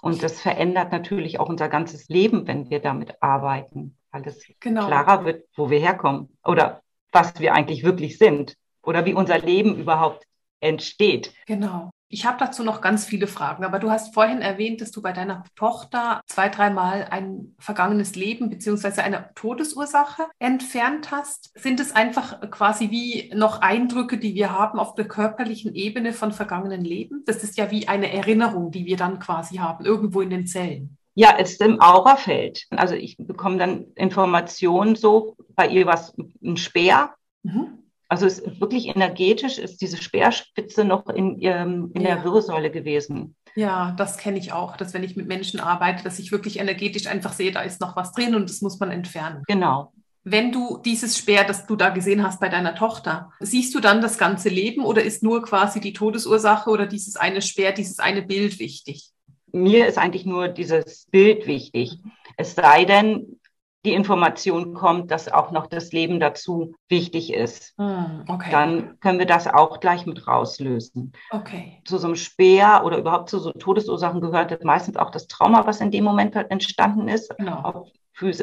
Und 0.00 0.22
das 0.22 0.40
verändert 0.40 0.90
natürlich 0.90 1.38
auch 1.38 1.48
unser 1.48 1.68
ganzes 1.68 2.08
Leben, 2.08 2.48
wenn 2.48 2.70
wir 2.70 2.80
damit 2.80 3.22
arbeiten, 3.22 3.96
weil 4.10 4.26
es 4.26 4.44
genau. 4.58 4.86
klarer 4.86 5.24
wird, 5.24 5.44
wo 5.54 5.70
wir 5.70 5.78
herkommen 5.78 6.36
oder 6.44 6.82
was 7.12 7.38
wir 7.38 7.54
eigentlich 7.54 7.84
wirklich 7.84 8.18
sind 8.18 8.56
oder 8.82 9.04
wie 9.04 9.14
unser 9.14 9.38
Leben 9.38 9.76
überhaupt 9.76 10.26
entsteht. 10.60 11.32
Genau. 11.46 11.90
Ich 12.14 12.26
habe 12.26 12.36
dazu 12.38 12.62
noch 12.62 12.82
ganz 12.82 13.06
viele 13.06 13.26
Fragen, 13.26 13.64
aber 13.64 13.78
du 13.78 13.90
hast 13.90 14.12
vorhin 14.12 14.42
erwähnt, 14.42 14.82
dass 14.82 14.90
du 14.90 15.00
bei 15.00 15.12
deiner 15.12 15.44
Tochter 15.56 16.20
zwei, 16.26 16.50
dreimal 16.50 17.06
ein 17.10 17.54
vergangenes 17.58 18.16
Leben 18.16 18.50
beziehungsweise 18.50 19.02
eine 19.02 19.30
Todesursache 19.34 20.24
entfernt 20.38 21.10
hast. 21.10 21.58
Sind 21.58 21.80
es 21.80 21.96
einfach 21.96 22.50
quasi 22.50 22.90
wie 22.90 23.32
noch 23.34 23.62
Eindrücke, 23.62 24.18
die 24.18 24.34
wir 24.34 24.52
haben 24.52 24.78
auf 24.78 24.94
der 24.94 25.08
körperlichen 25.08 25.74
Ebene 25.74 26.12
von 26.12 26.32
vergangenen 26.32 26.84
Leben? 26.84 27.22
Das 27.24 27.42
ist 27.42 27.56
ja 27.56 27.70
wie 27.70 27.88
eine 27.88 28.12
Erinnerung, 28.12 28.70
die 28.70 28.84
wir 28.84 28.98
dann 28.98 29.18
quasi 29.18 29.56
haben, 29.56 29.86
irgendwo 29.86 30.20
in 30.20 30.28
den 30.28 30.46
Zellen. 30.46 30.98
Ja, 31.14 31.36
es 31.38 31.52
ist 31.52 31.62
im 31.62 31.80
Aurafeld. 31.80 32.66
Also 32.68 32.94
ich 32.94 33.16
bekomme 33.16 33.56
dann 33.56 33.86
Informationen 33.94 34.96
so, 34.96 35.34
bei 35.54 35.66
ihr 35.66 35.86
was 35.86 36.14
ein 36.44 36.58
Speer. 36.58 37.14
Mhm. 37.42 37.81
Also 38.12 38.26
es 38.26 38.40
ist 38.40 38.60
wirklich 38.60 38.88
energetisch 38.88 39.56
ist 39.56 39.80
diese 39.80 39.96
Speerspitze 39.96 40.84
noch 40.84 41.08
in, 41.08 41.38
in 41.38 41.90
ja. 41.94 42.16
der 42.16 42.24
Wirbelsäule 42.24 42.70
gewesen. 42.70 43.36
Ja, 43.54 43.94
das 43.96 44.18
kenne 44.18 44.38
ich 44.38 44.52
auch, 44.52 44.76
dass 44.76 44.92
wenn 44.92 45.02
ich 45.02 45.16
mit 45.16 45.28
Menschen 45.28 45.60
arbeite, 45.60 46.04
dass 46.04 46.18
ich 46.18 46.30
wirklich 46.30 46.58
energetisch 46.58 47.06
einfach 47.06 47.32
sehe, 47.32 47.52
da 47.52 47.62
ist 47.62 47.80
noch 47.80 47.96
was 47.96 48.12
drin 48.12 48.34
und 48.34 48.50
das 48.50 48.60
muss 48.60 48.78
man 48.78 48.90
entfernen. 48.90 49.42
Genau. 49.48 49.94
Wenn 50.24 50.52
du 50.52 50.78
dieses 50.84 51.16
Speer, 51.16 51.44
das 51.44 51.64
du 51.64 51.74
da 51.74 51.88
gesehen 51.88 52.22
hast 52.22 52.38
bei 52.38 52.50
deiner 52.50 52.74
Tochter, 52.74 53.30
siehst 53.40 53.74
du 53.74 53.80
dann 53.80 54.02
das 54.02 54.18
ganze 54.18 54.50
Leben 54.50 54.84
oder 54.84 55.02
ist 55.02 55.22
nur 55.22 55.42
quasi 55.42 55.80
die 55.80 55.94
Todesursache 55.94 56.68
oder 56.68 56.86
dieses 56.86 57.16
eine 57.16 57.40
Speer, 57.40 57.72
dieses 57.72 57.98
eine 57.98 58.20
Bild 58.20 58.58
wichtig? 58.58 59.08
Mir 59.52 59.86
ist 59.86 59.96
eigentlich 59.96 60.26
nur 60.26 60.48
dieses 60.48 61.06
Bild 61.10 61.46
wichtig. 61.46 61.96
Es 62.36 62.56
sei 62.56 62.84
denn, 62.84 63.40
die 63.84 63.94
Information 63.94 64.74
kommt, 64.74 65.10
dass 65.10 65.30
auch 65.30 65.50
noch 65.50 65.66
das 65.66 65.92
Leben 65.92 66.20
dazu 66.20 66.74
wichtig 66.88 67.32
ist. 67.32 67.74
Hm, 67.78 68.24
okay. 68.28 68.50
Dann 68.50 69.00
können 69.00 69.18
wir 69.18 69.26
das 69.26 69.48
auch 69.48 69.80
gleich 69.80 70.06
mit 70.06 70.26
rauslösen. 70.26 71.12
Okay. 71.30 71.82
Zu 71.84 71.98
so 71.98 72.06
einem 72.06 72.16
Speer 72.16 72.82
oder 72.84 72.98
überhaupt 72.98 73.28
zu 73.28 73.38
so 73.40 73.50
Todesursachen 73.50 74.20
gehört 74.20 74.62
meistens 74.64 74.96
auch 74.96 75.10
das 75.10 75.26
Trauma, 75.26 75.66
was 75.66 75.80
in 75.80 75.90
dem 75.90 76.04
Moment 76.04 76.36
halt 76.36 76.50
entstanden 76.50 77.08
ist. 77.08 77.34
Genau. 77.36 77.86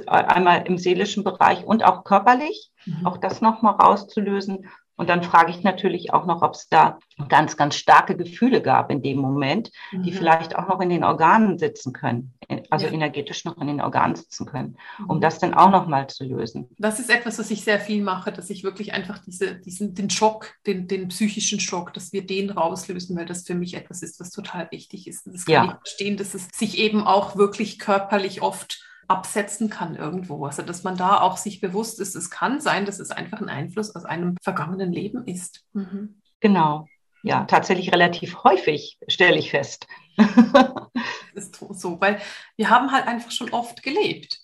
einmal 0.08 0.67
im 0.67 0.77
seelischen 0.77 1.24
Bereich 1.24 1.63
und 1.63 1.86
auch 1.86 2.03
körperlich. 2.03 2.72
Mhm. 2.86 3.05
Auch 3.05 3.17
das 3.17 3.39
nochmal 3.39 3.75
rauszulösen. 3.75 4.67
Und 5.00 5.08
dann 5.08 5.24
frage 5.24 5.51
ich 5.51 5.63
natürlich 5.63 6.13
auch 6.13 6.25
noch, 6.25 6.41
ob 6.41 6.56
es 6.56 6.68
da 6.68 7.00
ganz, 7.29 7.56
ganz 7.56 7.75
starke 7.75 8.18
Gefühle 8.18 8.62
gab 8.62 8.91
in 8.91 9.01
dem 9.01 9.20
Moment, 9.20 9.72
mhm. 9.94 10.03
die 10.03 10.12
vielleicht 10.12 10.58
auch 10.58 10.68
noch 10.68 10.82
in 10.82 10.89
den 10.89 11.06
Organen 11.06 11.58
sitzen 11.58 11.94
können, 11.94 12.34
also 12.70 12.86
ja. 12.86 12.91
energetisch 12.91 13.46
noch 13.46 13.58
in 13.60 13.68
den 13.68 13.79
Organen 13.79 14.18
sitzen 14.18 14.46
können, 14.46 14.77
um 15.08 15.15
mhm. 15.15 15.22
das 15.22 15.39
dann 15.39 15.53
auch 15.53 15.72
noch 15.72 15.88
mal 15.88 16.08
zu 16.08 16.25
lösen. 16.25 16.68
Das 16.77 17.00
ist 17.00 17.10
etwas, 17.10 17.39
was 17.39 17.50
ich 17.50 17.63
sehr 17.63 17.79
viel 17.79 18.03
mache, 18.03 18.34
dass 18.34 18.50
ich 18.50 18.65
wirklich 18.65 18.91
einfach 18.91 19.20
diese, 19.20 19.56
diesen, 19.56 19.96
den 19.96 20.10
Schock, 20.10 20.56
den, 20.68 20.89
den 20.89 21.08
psychischen 21.08 21.62
Schock, 21.62 21.94
dass 21.94 22.12
wir 22.12 22.27
den 22.27 22.50
rauslösen, 22.50 23.16
weil 23.16 23.25
das 23.25 23.48
für 23.48 23.55
mich 23.55 23.75
etwas 23.75 24.03
ist, 24.03 24.20
was 24.20 24.31
total 24.31 24.70
wichtig 24.70 25.07
ist. 25.07 25.25
Und 25.25 25.33
das 25.33 25.46
kann 25.46 25.53
ja. 25.53 25.64
ich 25.64 25.90
verstehen, 25.90 26.18
dass 26.18 26.33
es 26.33 26.50
sich 26.53 26.77
eben 26.77 27.07
auch 27.07 27.38
wirklich 27.38 27.79
körperlich 27.79 28.42
oft 28.42 28.83
absetzen 29.09 29.69
kann 29.69 29.95
irgendwo. 29.95 30.45
Also 30.45 30.61
dass 30.61 30.83
man 30.83 30.95
da 30.95 31.19
auch 31.22 31.37
sich 31.37 31.61
bewusst 31.61 32.00
ist, 32.00 32.15
es 32.15 32.29
kann 32.29 32.61
sein, 32.61 32.85
dass 32.85 33.00
es 33.00 33.11
einfach 33.11 33.41
ein 33.41 33.50
Einfluss 33.50 33.95
aus 33.95 34.05
einem 34.05 34.37
vergangenen 34.41 34.93
Leben 34.93 35.25
ist. 35.25 35.65
Mhm. 35.74 36.22
Genau. 36.39 36.87
Ja, 37.22 37.43
tatsächlich 37.43 37.91
relativ 37.91 38.43
häufig, 38.43 38.98
stelle 39.07 39.37
ich 39.37 39.51
fest. 39.51 39.87
das 40.17 41.45
ist 41.48 41.55
so, 41.72 42.00
weil 42.00 42.22
wir 42.55 42.69
haben 42.69 42.91
halt 42.91 43.07
einfach 43.07 43.31
schon 43.31 43.50
oft 43.51 43.83
gelebt. 43.83 44.39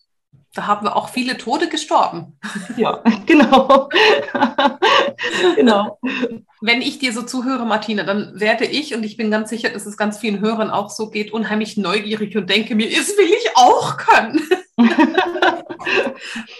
Da 0.55 0.67
haben 0.67 0.85
wir 0.85 0.95
auch 0.95 1.09
viele 1.09 1.37
Tode 1.37 1.67
gestorben. 1.67 2.39
Ja, 2.77 3.03
genau. 3.25 3.89
genau. 5.55 5.99
Wenn 6.61 6.81
ich 6.81 6.97
dir 6.97 7.11
so 7.11 7.23
zuhöre, 7.23 7.65
Martina, 7.65 8.03
dann 8.03 8.39
werde 8.39 8.63
ich, 8.65 8.95
und 8.95 9.03
ich 9.03 9.17
bin 9.17 9.29
ganz 9.29 9.49
sicher, 9.49 9.69
dass 9.69 9.85
es 9.85 9.97
ganz 9.97 10.17
vielen 10.17 10.39
Hörern 10.39 10.69
auch 10.69 10.89
so 10.89 11.09
geht, 11.09 11.33
unheimlich 11.33 11.75
neugierig 11.75 12.37
und 12.37 12.49
denke 12.49 12.73
mir, 12.73 12.89
das 12.89 13.09
will 13.17 13.25
ich 13.25 13.49
auch 13.55 13.97
können. 13.97 14.41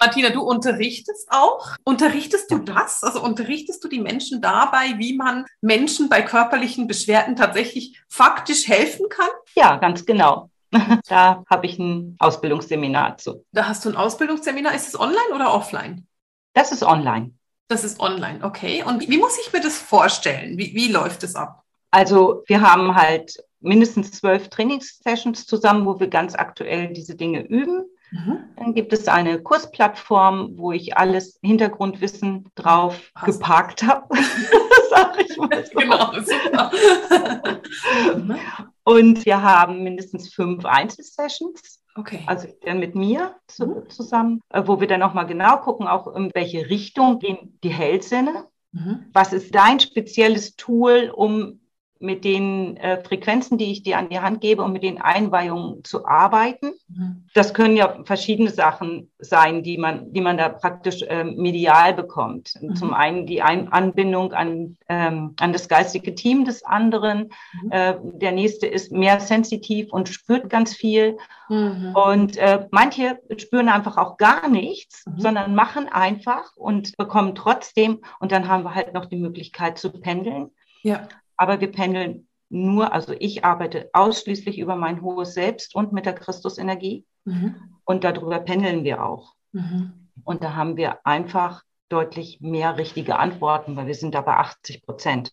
Martina, 0.02 0.30
du 0.30 0.42
unterrichtest 0.42 1.30
auch. 1.32 1.76
Unterrichtest 1.86 2.52
du 2.52 2.58
das? 2.58 3.02
Also 3.02 3.24
unterrichtest 3.24 3.82
du 3.82 3.88
die 3.88 4.02
Menschen 4.02 4.42
dabei, 4.42 4.96
wie 4.98 5.16
man 5.16 5.46
Menschen 5.62 6.10
bei 6.10 6.22
körperlichen 6.22 6.88
Beschwerden 6.88 7.38
tatsächlich 7.38 7.98
faktisch 8.10 8.68
helfen 8.68 9.08
kann? 9.10 9.30
Ja, 9.56 9.78
ganz 9.78 10.06
genau. 10.06 10.50
Da 11.08 11.44
habe 11.50 11.66
ich 11.66 11.80
ein 11.80 12.16
Ausbildungsseminar 12.20 13.18
zu. 13.18 13.46
Da 13.52 13.68
hast 13.68 13.86
du 13.86 13.90
ein 13.90 13.96
Ausbildungsseminar. 13.96 14.74
Ist 14.74 14.88
es 14.88 15.00
online 15.00 15.34
oder 15.34 15.54
offline? 15.54 16.08
Das 16.54 16.72
ist 16.72 16.84
online. 16.84 17.32
Das 17.68 17.84
ist 17.84 18.00
online, 18.00 18.44
okay. 18.44 18.84
Und 18.84 19.10
wie 19.10 19.18
muss 19.18 19.40
ich 19.40 19.52
mir 19.52 19.60
das 19.60 19.78
vorstellen? 19.78 20.58
Wie, 20.58 20.76
wie 20.76 20.92
läuft 20.92 21.24
es 21.24 21.36
ab? 21.36 21.64
Also 21.90 22.44
wir 22.48 22.62
haben 22.62 22.96
halt 22.96 23.38
mindestens 23.60 24.12
zwölf 24.12 24.50
Trainingssessions 24.50 25.48
zusammen, 25.48 25.86
wo 25.86 26.00
wir 26.00 26.08
ganz 26.08 26.36
aktuell 26.36 26.94
diese 26.94 27.16
Dinge 27.16 27.42
üben. 27.42 27.86
Mhm. 28.12 28.38
Dann 28.56 28.74
gibt 28.74 28.94
es 28.94 29.08
eine 29.08 29.42
Kursplattform, 29.42 30.58
wo 30.58 30.72
ich 30.72 30.96
alles 30.98 31.40
Hintergrundwissen 31.42 32.52
drauf 32.56 33.12
Hast 33.16 33.26
geparkt 33.26 33.84
habe. 33.84 34.08
Sag 34.96 35.22
ich 35.22 35.34
so. 35.34 35.42
Genau, 35.80 36.14
super. 36.22 36.72
Und 38.84 39.26
wir 39.26 39.42
haben 39.42 39.84
mindestens 39.84 40.34
fünf 40.34 40.64
Einzelsessions. 40.66 41.82
Okay. 41.96 42.24
Also 42.28 42.48
mit 42.76 42.94
mir 42.96 43.36
zu, 43.48 43.68
mhm. 43.68 43.90
zusammen, 43.90 44.42
äh, 44.50 44.64
wo 44.66 44.80
wir 44.80 44.88
dann 44.88 45.00
nochmal 45.00 45.26
genau 45.26 45.58
gucken, 45.58 45.88
auch 45.88 46.14
in 46.16 46.30
welche 46.34 46.70
Richtung 46.70 47.20
gehen 47.20 47.58
die 47.64 47.70
Hellsinne. 47.70 48.48
Mhm. 48.74 49.06
Was 49.14 49.34
ist 49.34 49.56
dein 49.56 49.80
spezielles 49.80 50.56
Tool, 50.56 51.12
um 51.16 51.62
mit 52.00 52.26
den 52.26 52.76
äh, 52.78 53.02
Frequenzen, 53.04 53.58
die 53.58 53.72
ich 53.72 53.84
dir 53.84 53.98
an 53.98 54.10
die 54.10 54.20
Hand 54.20 54.42
gebe, 54.42 54.62
um 54.64 54.74
mit 54.74 54.84
den 54.84 55.02
Einweihungen 55.02 55.84
zu 55.84 56.06
arbeiten. 56.06 56.74
Mhm. 56.90 57.26
Das 57.34 57.54
können 57.54 57.78
ja 57.78 58.04
verschiedene 58.04 58.50
Sachen 58.50 59.12
sein, 59.20 59.64
die 59.64 59.78
man, 59.78 60.12
die 60.12 60.22
man 60.22 60.38
da 60.38 60.50
praktisch 60.50 61.02
äh, 61.04 61.24
medial 61.24 61.94
bekommt. 61.94 62.54
Mhm. 62.62 62.76
Zum 62.76 62.94
einen 62.94 63.26
die 63.26 63.42
Ein 63.42 63.72
Anbindung 63.72 64.34
an, 64.34 64.78
ähm, 64.90 65.36
an 65.40 65.54
das 65.54 65.70
geistige 65.70 66.16
Team 66.16 66.44
des 66.44 66.64
anderen. 66.66 67.30
Mhm. 67.64 67.72
Äh, 67.72 67.96
der 68.04 68.34
nächste 68.34 68.68
ist 68.68 68.92
mehr 68.92 69.20
sensitiv 69.22 69.94
und 69.94 70.10
spürt 70.10 70.50
ganz 70.50 70.76
viel. 70.76 71.18
Mhm. 71.48 71.96
Und 71.96 72.38
äh, 72.38 72.68
manche 72.72 73.20
spüren 73.38 73.70
einfach 73.70 73.98
auch 73.98 74.18
gar 74.18 74.50
nichts, 74.50 75.06
mhm. 75.06 75.20
sondern 75.20 75.56
machen 75.56 75.88
einfach 75.88 76.56
und 76.58 76.98
bekommen 76.98 77.36
trotzdem. 77.36 78.02
Und 78.20 78.34
dann 78.34 78.50
haben 78.50 78.64
wir 78.64 78.76
halt 78.76 78.94
noch 78.94 79.06
die 79.06 79.18
Möglichkeit 79.18 79.78
zu 79.78 79.92
pendeln. 79.92 80.52
Ja. 80.84 81.08
Aber 81.38 81.62
wir 81.62 81.72
pendeln 81.72 82.28
nur, 82.50 82.94
also 82.94 83.14
ich 83.20 83.44
arbeite 83.44 83.90
ausschließlich 83.94 84.60
über 84.60 84.76
mein 84.76 85.02
hohes 85.02 85.34
Selbst 85.34 85.76
und 85.76 85.92
mit 85.94 86.06
der 86.06 86.14
Christusenergie. 86.14 87.06
Mhm. 87.26 87.56
Und 87.86 88.04
darüber 88.04 88.40
pendeln 88.40 88.84
wir 88.84 89.04
auch. 89.04 89.34
Mhm. 89.52 90.10
Und 90.24 90.44
da 90.44 90.56
haben 90.56 90.78
wir 90.78 91.06
einfach 91.06 91.64
deutlich 91.90 92.40
mehr 92.42 92.78
richtige 92.78 93.18
Antworten, 93.18 93.76
weil 93.76 93.88
wir 93.88 93.96
sind 93.96 94.16
da 94.16 94.22
bei 94.22 94.38
80 94.38 94.84
Prozent. 94.84 95.32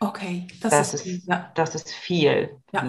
Okay, 0.00 0.46
das, 0.60 0.70
das 0.70 0.94
ist, 0.94 1.06
ist 1.06 1.28
ja. 1.28 1.50
das 1.54 1.74
ist 1.74 1.90
viel. 1.90 2.58
Ja. 2.72 2.84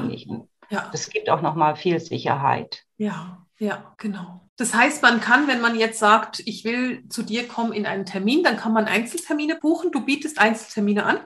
Ja. 0.70 0.90
Das 0.92 1.10
gibt 1.10 1.30
auch 1.30 1.42
nochmal 1.42 1.76
viel 1.78 2.00
Sicherheit. 2.00 2.84
Ja, 2.98 3.46
ja, 3.58 3.94
genau. 3.98 4.50
Das 4.58 4.74
heißt, 4.74 5.02
man 5.02 5.22
kann, 5.22 5.48
wenn 5.48 5.62
man 5.62 5.78
jetzt 5.78 6.00
sagt, 6.00 6.42
ich 6.46 6.66
will 6.66 7.08
zu 7.08 7.24
dir 7.24 7.48
kommen 7.48 7.72
in 7.72 7.86
einen 7.86 8.06
Termin, 8.06 8.44
dann 8.44 8.58
kann 8.58 8.74
man 8.74 8.86
Einzeltermine 8.86 9.56
buchen. 9.56 9.92
Du 9.92 10.04
bietest 10.04 10.40
Einzeltermine 10.40 11.06
an? 11.06 11.20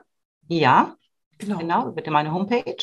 Ja, 0.47 0.95
Genau. 1.41 1.57
Genau, 1.57 1.91
bitte 1.91 2.11
meine 2.11 2.33
Homepage. 2.33 2.77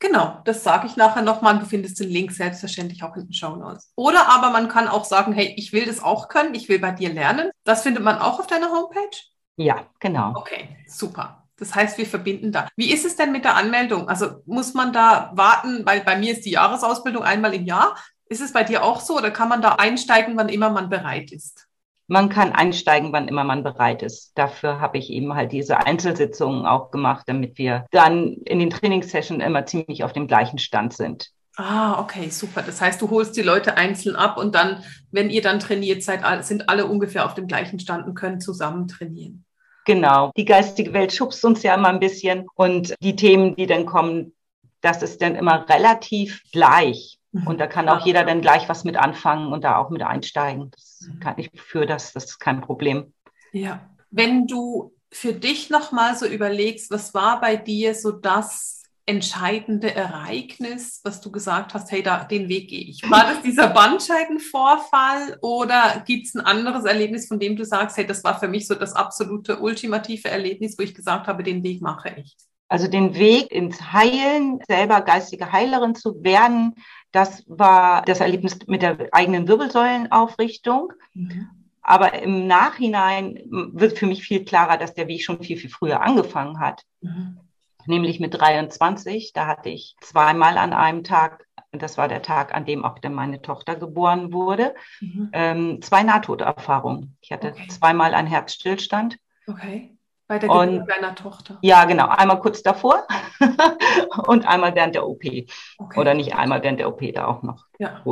Genau, 0.00 0.40
das 0.44 0.62
sage 0.62 0.86
ich 0.86 0.96
nachher 0.96 1.22
nochmal. 1.22 1.58
Du 1.58 1.66
findest 1.66 1.98
den 1.98 2.08
Link 2.08 2.30
selbstverständlich 2.32 3.02
auch 3.02 3.16
in 3.16 3.24
den 3.24 3.32
Show 3.32 3.56
Notes. 3.56 3.92
Oder 3.96 4.28
aber 4.28 4.50
man 4.50 4.68
kann 4.68 4.88
auch 4.88 5.04
sagen, 5.04 5.32
hey, 5.32 5.54
ich 5.56 5.72
will 5.72 5.86
das 5.86 6.02
auch 6.02 6.28
können, 6.28 6.54
ich 6.54 6.68
will 6.68 6.78
bei 6.78 6.92
dir 6.92 7.12
lernen. 7.12 7.50
Das 7.64 7.82
findet 7.82 8.04
man 8.04 8.18
auch 8.18 8.38
auf 8.38 8.46
deiner 8.46 8.70
Homepage? 8.70 9.18
Ja, 9.56 9.86
genau. 9.98 10.34
Okay, 10.36 10.76
super. 10.86 11.48
Das 11.56 11.74
heißt, 11.74 11.98
wir 11.98 12.06
verbinden 12.06 12.52
da. 12.52 12.68
Wie 12.76 12.92
ist 12.92 13.04
es 13.04 13.16
denn 13.16 13.32
mit 13.32 13.44
der 13.44 13.56
Anmeldung? 13.56 14.08
Also 14.08 14.42
muss 14.46 14.74
man 14.74 14.92
da 14.92 15.32
warten, 15.34 15.84
weil 15.84 16.00
bei 16.02 16.16
mir 16.16 16.32
ist 16.32 16.44
die 16.44 16.52
Jahresausbildung 16.52 17.24
einmal 17.24 17.52
im 17.54 17.64
Jahr. 17.64 17.96
Ist 18.28 18.40
es 18.40 18.52
bei 18.52 18.62
dir 18.62 18.84
auch 18.84 19.00
so 19.00 19.16
oder 19.16 19.32
kann 19.32 19.48
man 19.48 19.62
da 19.62 19.72
einsteigen, 19.72 20.36
wann 20.36 20.48
immer 20.48 20.70
man 20.70 20.88
bereit 20.88 21.32
ist? 21.32 21.67
Man 22.08 22.30
kann 22.30 22.52
einsteigen, 22.52 23.12
wann 23.12 23.28
immer 23.28 23.44
man 23.44 23.62
bereit 23.62 24.02
ist. 24.02 24.32
Dafür 24.34 24.80
habe 24.80 24.98
ich 24.98 25.10
eben 25.10 25.34
halt 25.34 25.52
diese 25.52 25.78
Einzelsitzungen 25.86 26.66
auch 26.66 26.90
gemacht, 26.90 27.24
damit 27.26 27.58
wir 27.58 27.86
dann 27.90 28.38
in 28.46 28.58
den 28.58 28.70
Trainingssessions 28.70 29.44
immer 29.44 29.66
ziemlich 29.66 30.02
auf 30.04 30.14
dem 30.14 30.26
gleichen 30.26 30.58
Stand 30.58 30.94
sind. 30.94 31.30
Ah, 31.56 32.00
okay, 32.00 32.30
super. 32.30 32.62
Das 32.62 32.80
heißt, 32.80 33.02
du 33.02 33.10
holst 33.10 33.36
die 33.36 33.42
Leute 33.42 33.76
einzeln 33.76 34.16
ab 34.16 34.38
und 34.38 34.54
dann, 34.54 34.84
wenn 35.10 35.28
ihr 35.28 35.42
dann 35.42 35.60
trainiert 35.60 36.02
seid, 36.02 36.22
sind 36.44 36.68
alle 36.68 36.86
ungefähr 36.86 37.26
auf 37.26 37.34
dem 37.34 37.46
gleichen 37.46 37.78
Stand 37.78 38.06
und 38.06 38.14
können 38.14 38.40
zusammen 38.40 38.88
trainieren. 38.88 39.44
Genau. 39.84 40.30
Die 40.36 40.44
geistige 40.44 40.92
Welt 40.92 41.12
schubst 41.12 41.44
uns 41.44 41.62
ja 41.62 41.74
immer 41.74 41.88
ein 41.88 42.00
bisschen 42.00 42.46
und 42.54 42.94
die 43.00 43.16
Themen, 43.16 43.56
die 43.56 43.66
dann 43.66 43.86
kommen, 43.86 44.34
das 44.80 45.02
ist 45.02 45.20
dann 45.20 45.34
immer 45.34 45.68
relativ 45.68 46.42
gleich. 46.52 47.17
Und 47.32 47.58
da 47.58 47.66
kann 47.66 47.88
auch 47.88 48.04
jeder 48.06 48.24
dann 48.24 48.40
gleich 48.40 48.68
was 48.68 48.84
mit 48.84 48.96
anfangen 48.96 49.52
und 49.52 49.64
da 49.64 49.76
auch 49.76 49.90
mit 49.90 50.02
einsteigen. 50.02 50.70
Das 50.70 51.00
mhm. 51.02 51.20
kann 51.20 51.34
ich 51.36 51.50
für 51.54 51.86
das, 51.86 52.12
das 52.12 52.24
ist 52.24 52.38
kein 52.38 52.60
Problem. 52.60 53.12
Ja. 53.52 53.80
Wenn 54.10 54.46
du 54.46 54.92
für 55.10 55.32
dich 55.32 55.70
nochmal 55.70 56.16
so 56.16 56.26
überlegst, 56.26 56.90
was 56.90 57.14
war 57.14 57.40
bei 57.40 57.56
dir 57.56 57.94
so 57.94 58.12
das 58.12 58.78
entscheidende 59.08 59.94
Ereignis, 59.94 61.00
was 61.02 61.22
du 61.22 61.30
gesagt 61.30 61.72
hast, 61.72 61.90
hey, 61.90 62.02
da 62.02 62.24
den 62.24 62.48
Weg 62.48 62.68
gehe 62.68 62.82
ich. 62.82 63.02
War 63.10 63.24
das 63.24 63.40
dieser 63.40 63.68
Bandscheibenvorfall 63.68 65.38
oder 65.40 66.02
gibt 66.06 66.26
es 66.26 66.34
ein 66.34 66.42
anderes 66.42 66.84
Erlebnis, 66.84 67.26
von 67.26 67.40
dem 67.40 67.56
du 67.56 67.64
sagst, 67.64 67.96
hey, 67.96 68.06
das 68.06 68.22
war 68.22 68.38
für 68.38 68.48
mich 68.48 68.66
so 68.66 68.74
das 68.74 68.92
absolute 68.92 69.60
ultimative 69.60 70.28
Erlebnis, 70.28 70.78
wo 70.78 70.82
ich 70.82 70.94
gesagt 70.94 71.26
habe, 71.26 71.42
den 71.42 71.62
Weg 71.62 71.80
mache 71.80 72.16
ich? 72.18 72.36
Also 72.68 72.86
den 72.86 73.14
Weg 73.14 73.50
ins 73.50 73.80
Heilen, 73.92 74.60
selber 74.68 75.00
geistige 75.00 75.52
Heilerin 75.52 75.94
zu 75.94 76.22
werden, 76.22 76.74
das 77.12 77.44
war 77.46 78.02
das 78.02 78.20
Erlebnis 78.20 78.58
mit 78.66 78.82
der 78.82 79.08
eigenen 79.12 79.48
Wirbelsäulenaufrichtung. 79.48 80.92
Mhm. 81.14 81.48
Aber 81.80 82.22
im 82.22 82.46
Nachhinein 82.46 83.40
wird 83.48 83.98
für 83.98 84.06
mich 84.06 84.22
viel 84.22 84.44
klarer, 84.44 84.76
dass 84.76 84.92
der 84.92 85.08
Weg 85.08 85.22
schon 85.22 85.42
viel, 85.42 85.56
viel 85.56 85.70
früher 85.70 86.02
angefangen 86.02 86.60
hat. 86.60 86.82
Mhm. 87.00 87.40
Nämlich 87.86 88.20
mit 88.20 88.38
23. 88.38 89.32
Da 89.32 89.46
hatte 89.46 89.70
ich 89.70 89.96
zweimal 90.02 90.58
an 90.58 90.74
einem 90.74 91.02
Tag, 91.02 91.46
das 91.72 91.96
war 91.96 92.08
der 92.08 92.20
Tag, 92.20 92.54
an 92.54 92.66
dem 92.66 92.84
auch 92.84 92.98
dann 92.98 93.14
meine 93.14 93.40
Tochter 93.40 93.74
geboren 93.74 94.34
wurde, 94.34 94.74
mhm. 95.00 95.30
ähm, 95.32 95.82
zwei 95.82 96.02
Nahtoderfahrungen. 96.02 97.16
Ich 97.22 97.32
hatte 97.32 97.48
okay. 97.48 97.68
zweimal 97.68 98.12
einen 98.12 98.28
Herzstillstand. 98.28 99.16
Okay. 99.46 99.97
Bei 100.28 100.38
der 100.38 100.50
Geburt 100.50 100.68
und, 100.68 100.86
deiner 100.86 101.14
Tochter? 101.14 101.58
Ja, 101.62 101.86
genau. 101.86 102.08
Einmal 102.08 102.38
kurz 102.38 102.62
davor 102.62 103.06
und 104.26 104.46
einmal 104.46 104.74
während 104.74 104.94
der 104.94 105.08
OP. 105.08 105.24
Okay. 105.24 105.98
Oder 105.98 106.12
nicht 106.12 106.34
einmal 106.34 106.62
während 106.62 106.80
der 106.80 106.88
OP, 106.88 107.00
da 107.14 107.26
auch 107.26 107.42
noch. 107.42 107.64
Ja. 107.78 108.04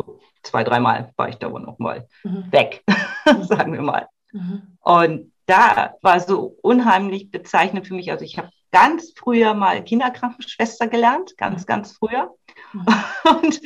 Zwei, 0.42 0.64
dreimal 0.64 1.12
war 1.16 1.28
ich 1.28 1.36
da 1.36 1.52
wohl 1.52 1.60
noch 1.60 1.78
mal 1.78 2.08
mhm. 2.24 2.50
weg, 2.50 2.82
sagen 3.42 3.74
wir 3.74 3.82
mal. 3.82 4.08
Mhm. 4.32 4.78
Und 4.80 5.32
da 5.44 5.94
war 6.00 6.20
so 6.20 6.56
unheimlich 6.62 7.30
bezeichnend 7.30 7.86
für 7.86 7.94
mich. 7.94 8.10
Also 8.10 8.24
ich 8.24 8.38
habe 8.38 8.48
ganz 8.72 9.12
früher 9.14 9.52
mal 9.52 9.84
Kinderkrankenschwester 9.84 10.88
gelernt, 10.88 11.36
ganz, 11.36 11.62
mhm. 11.62 11.66
ganz 11.66 11.92
früher. 11.98 12.34
Mhm. 12.72 12.86
Und 13.42 13.60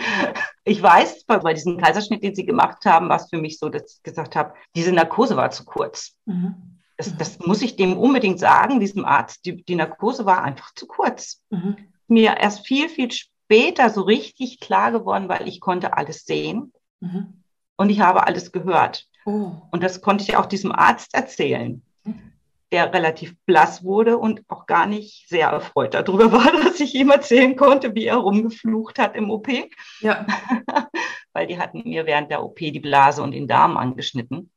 ich 0.64 0.82
weiß, 0.82 1.24
bei, 1.24 1.38
bei, 1.38 1.54
diesem 1.54 1.78
Kaiserschnitt, 1.78 2.24
den 2.24 2.34
sie 2.34 2.46
gemacht 2.46 2.84
haben, 2.84 3.08
war 3.08 3.16
es 3.16 3.30
für 3.30 3.38
mich 3.38 3.60
so, 3.60 3.68
dass 3.68 3.94
ich 3.94 4.02
gesagt 4.02 4.34
habe, 4.34 4.54
diese 4.74 4.92
Narkose 4.92 5.36
war 5.36 5.52
zu 5.52 5.64
kurz. 5.64 6.16
Mhm. 6.24 6.79
Das, 7.00 7.16
das 7.16 7.38
muss 7.38 7.62
ich 7.62 7.76
dem 7.76 7.96
unbedingt 7.96 8.38
sagen, 8.38 8.78
diesem 8.78 9.06
Arzt. 9.06 9.46
Die, 9.46 9.64
die 9.64 9.74
Narkose 9.74 10.26
war 10.26 10.42
einfach 10.42 10.74
zu 10.74 10.86
kurz. 10.86 11.42
Mhm. 11.48 11.76
Mir 12.08 12.36
erst 12.36 12.66
viel, 12.66 12.90
viel 12.90 13.10
später 13.10 13.88
so 13.88 14.02
richtig 14.02 14.60
klar 14.60 14.92
geworden, 14.92 15.30
weil 15.30 15.48
ich 15.48 15.60
konnte 15.60 15.96
alles 15.96 16.26
sehen 16.26 16.74
mhm. 17.00 17.42
und 17.78 17.88
ich 17.88 18.00
habe 18.00 18.26
alles 18.26 18.52
gehört. 18.52 19.06
Oh. 19.24 19.52
Und 19.70 19.82
das 19.82 20.02
konnte 20.02 20.24
ich 20.24 20.36
auch 20.36 20.44
diesem 20.44 20.72
Arzt 20.72 21.14
erzählen, 21.14 21.82
der 22.70 22.92
relativ 22.92 23.34
blass 23.46 23.82
wurde 23.82 24.18
und 24.18 24.42
auch 24.48 24.66
gar 24.66 24.84
nicht 24.84 25.26
sehr 25.26 25.48
erfreut 25.48 25.94
darüber 25.94 26.30
war, 26.32 26.52
dass 26.52 26.80
ich 26.80 26.94
ihm 26.94 27.08
erzählen 27.08 27.56
konnte, 27.56 27.94
wie 27.94 28.04
er 28.04 28.16
rumgeflucht 28.16 28.98
hat 28.98 29.16
im 29.16 29.30
OP. 29.30 29.48
Ja. 30.00 30.26
weil 31.32 31.46
die 31.46 31.58
hatten 31.58 31.80
mir 31.88 32.04
während 32.04 32.30
der 32.30 32.44
OP 32.44 32.58
die 32.58 32.78
Blase 32.78 33.22
und 33.22 33.30
den 33.30 33.48
Darm 33.48 33.78
angeschnitten. 33.78 34.50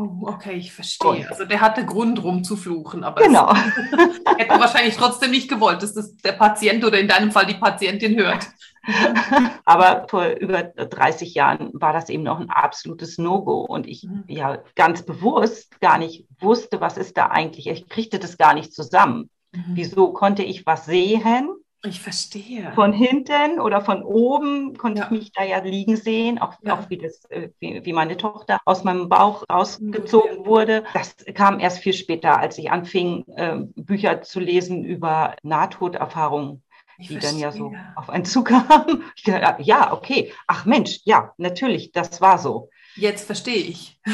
Oh, 0.00 0.28
okay, 0.28 0.54
ich 0.54 0.72
verstehe. 0.72 1.28
Also 1.28 1.44
der 1.44 1.60
hatte 1.60 1.84
Grund 1.84 2.22
rumzufluchen, 2.22 3.04
aber 3.04 3.22
genau. 3.22 3.54
hätte 4.36 4.58
wahrscheinlich 4.58 4.96
trotzdem 4.96 5.30
nicht 5.30 5.50
gewollt, 5.50 5.82
dass 5.82 5.92
das 5.92 6.16
der 6.16 6.32
Patient 6.32 6.82
oder 6.84 6.98
in 6.98 7.08
deinem 7.08 7.30
Fall 7.30 7.44
die 7.44 7.54
Patientin 7.54 8.16
hört. 8.16 8.46
aber 9.66 10.06
vor 10.08 10.26
über 10.40 10.62
30 10.62 11.34
Jahren 11.34 11.70
war 11.74 11.92
das 11.92 12.08
eben 12.08 12.22
noch 12.22 12.40
ein 12.40 12.48
absolutes 12.48 13.18
No-Go 13.18 13.60
und 13.60 13.86
ich 13.86 14.04
mhm. 14.04 14.24
ja 14.26 14.62
ganz 14.74 15.02
bewusst 15.02 15.78
gar 15.82 15.98
nicht 15.98 16.26
wusste, 16.40 16.80
was 16.80 16.96
ist 16.96 17.18
da 17.18 17.26
eigentlich. 17.26 17.66
Ich 17.66 17.88
kriegte 17.90 18.18
das 18.18 18.38
gar 18.38 18.54
nicht 18.54 18.72
zusammen. 18.72 19.28
Mhm. 19.52 19.64
Wieso 19.74 20.14
konnte 20.14 20.42
ich 20.42 20.64
was 20.64 20.86
sehen? 20.86 21.50
Ich 21.82 22.00
verstehe. 22.00 22.72
Von 22.74 22.92
hinten 22.92 23.58
oder 23.58 23.80
von 23.80 24.02
oben 24.02 24.76
konnte 24.76 25.00
ja. 25.00 25.04
ich 25.06 25.10
mich 25.10 25.32
da 25.32 25.44
ja 25.44 25.60
liegen 25.60 25.96
sehen, 25.96 26.38
auch, 26.38 26.54
ja. 26.62 26.74
auch 26.74 26.90
wie, 26.90 26.98
das, 26.98 27.24
äh, 27.30 27.48
wie, 27.58 27.84
wie, 27.84 27.92
meine 27.94 28.18
Tochter 28.18 28.60
aus 28.66 28.84
meinem 28.84 29.08
Bauch 29.08 29.44
rausgezogen 29.50 30.44
wurde. 30.44 30.84
Das 30.92 31.16
kam 31.34 31.58
erst 31.58 31.78
viel 31.78 31.94
später, 31.94 32.38
als 32.38 32.58
ich 32.58 32.70
anfing, 32.70 33.24
äh, 33.34 33.56
Bücher 33.76 34.20
zu 34.20 34.40
lesen 34.40 34.84
über 34.84 35.36
Nahtoderfahrungen 35.42 36.62
die 37.00 37.18
verstehe. 37.18 37.30
dann 37.30 37.38
ja 37.40 37.52
so 37.52 37.72
auf 37.96 38.10
einen 38.10 38.24
Zug 38.26 38.48
kamen. 38.48 39.04
Ich 39.16 39.22
dachte, 39.22 39.62
ja, 39.62 39.92
okay. 39.92 40.32
Ach 40.46 40.64
Mensch, 40.66 41.00
ja, 41.04 41.32
natürlich, 41.38 41.92
das 41.92 42.20
war 42.20 42.38
so. 42.38 42.70
Jetzt 42.96 43.26
verstehe 43.26 43.62
ich. 43.62 43.98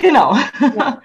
Genau. 0.00 0.36
Ja. 0.76 1.00